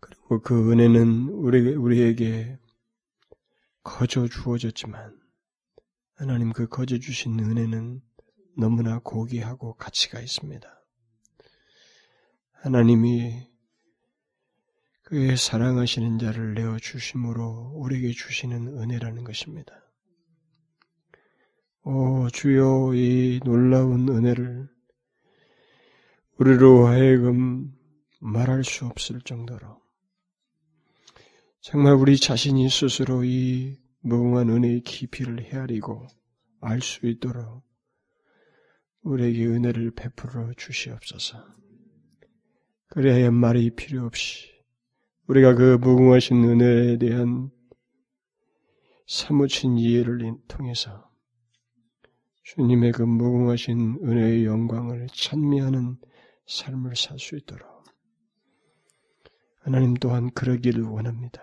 [0.00, 2.58] 그리고 그 은혜는 우리, 우리에게
[3.82, 5.18] 거저 주어졌지만,
[6.14, 8.02] 하나님 그 거저 주신 은혜는
[8.56, 10.77] 너무나 고귀하고 가치가 있습니다.
[12.60, 13.46] 하나님이
[15.04, 19.72] 그의 사랑하시는 자를 내어 주심으로 우리에게 주시는 은혜라는 것입니다.
[21.84, 24.68] 오 주여 이 놀라운 은혜를
[26.38, 27.72] 우리로 하여금
[28.20, 29.80] 말할 수 없을 정도로
[31.60, 36.08] 정말 우리 자신이 스스로 이 무궁한 은혜의 깊이를 헤아리고
[36.60, 37.62] 알 수 있도록
[39.02, 41.67] 우리에게 은혜를 베풀어 주시옵소서.
[42.88, 44.48] 그래야 말이 필요 없이
[45.26, 47.50] 우리가 그 무궁하신 은혜에 대한
[49.06, 51.10] 사무친 이해를 통해서
[52.44, 55.96] 주님의 그 무궁하신 은혜의 영광을 찬미하는
[56.46, 57.84] 삶을 살 수 있도록
[59.60, 61.42] 하나님 또한 그러기를 원합니다.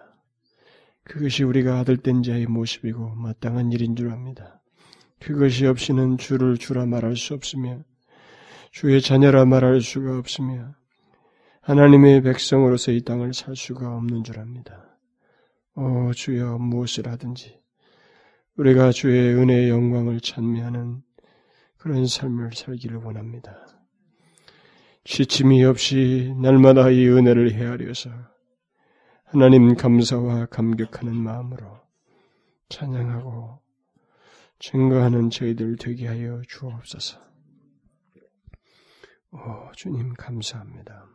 [1.04, 4.64] 그것이 우리가 아들된 자의 모습이고 마땅한 일인 줄 압니다.
[5.20, 7.84] 그것이 없이는 주를 주라 말할 수 없으며
[8.72, 10.74] 주의 자녀라 말할 수가 없으며
[11.66, 15.00] 하나님의 백성으로서 이 땅을 살 수가 없는 줄 압니다.
[15.74, 17.60] 오 주여 무엇을 하든지
[18.56, 21.02] 우리가 주의 은혜의 영광을 찬미하는
[21.78, 23.58] 그런 삶을 살기를 원합니다.
[25.06, 28.12] 지침이 없이 날마다 이 은혜를 헤아려서
[29.24, 31.80] 하나님 감사와 감격하는 마음으로
[32.70, 33.60] 찬양하고
[34.60, 37.20] 증거하는 저희들 되게 하여 주옵소서.
[39.32, 41.15] 오, 주님 감사합니다.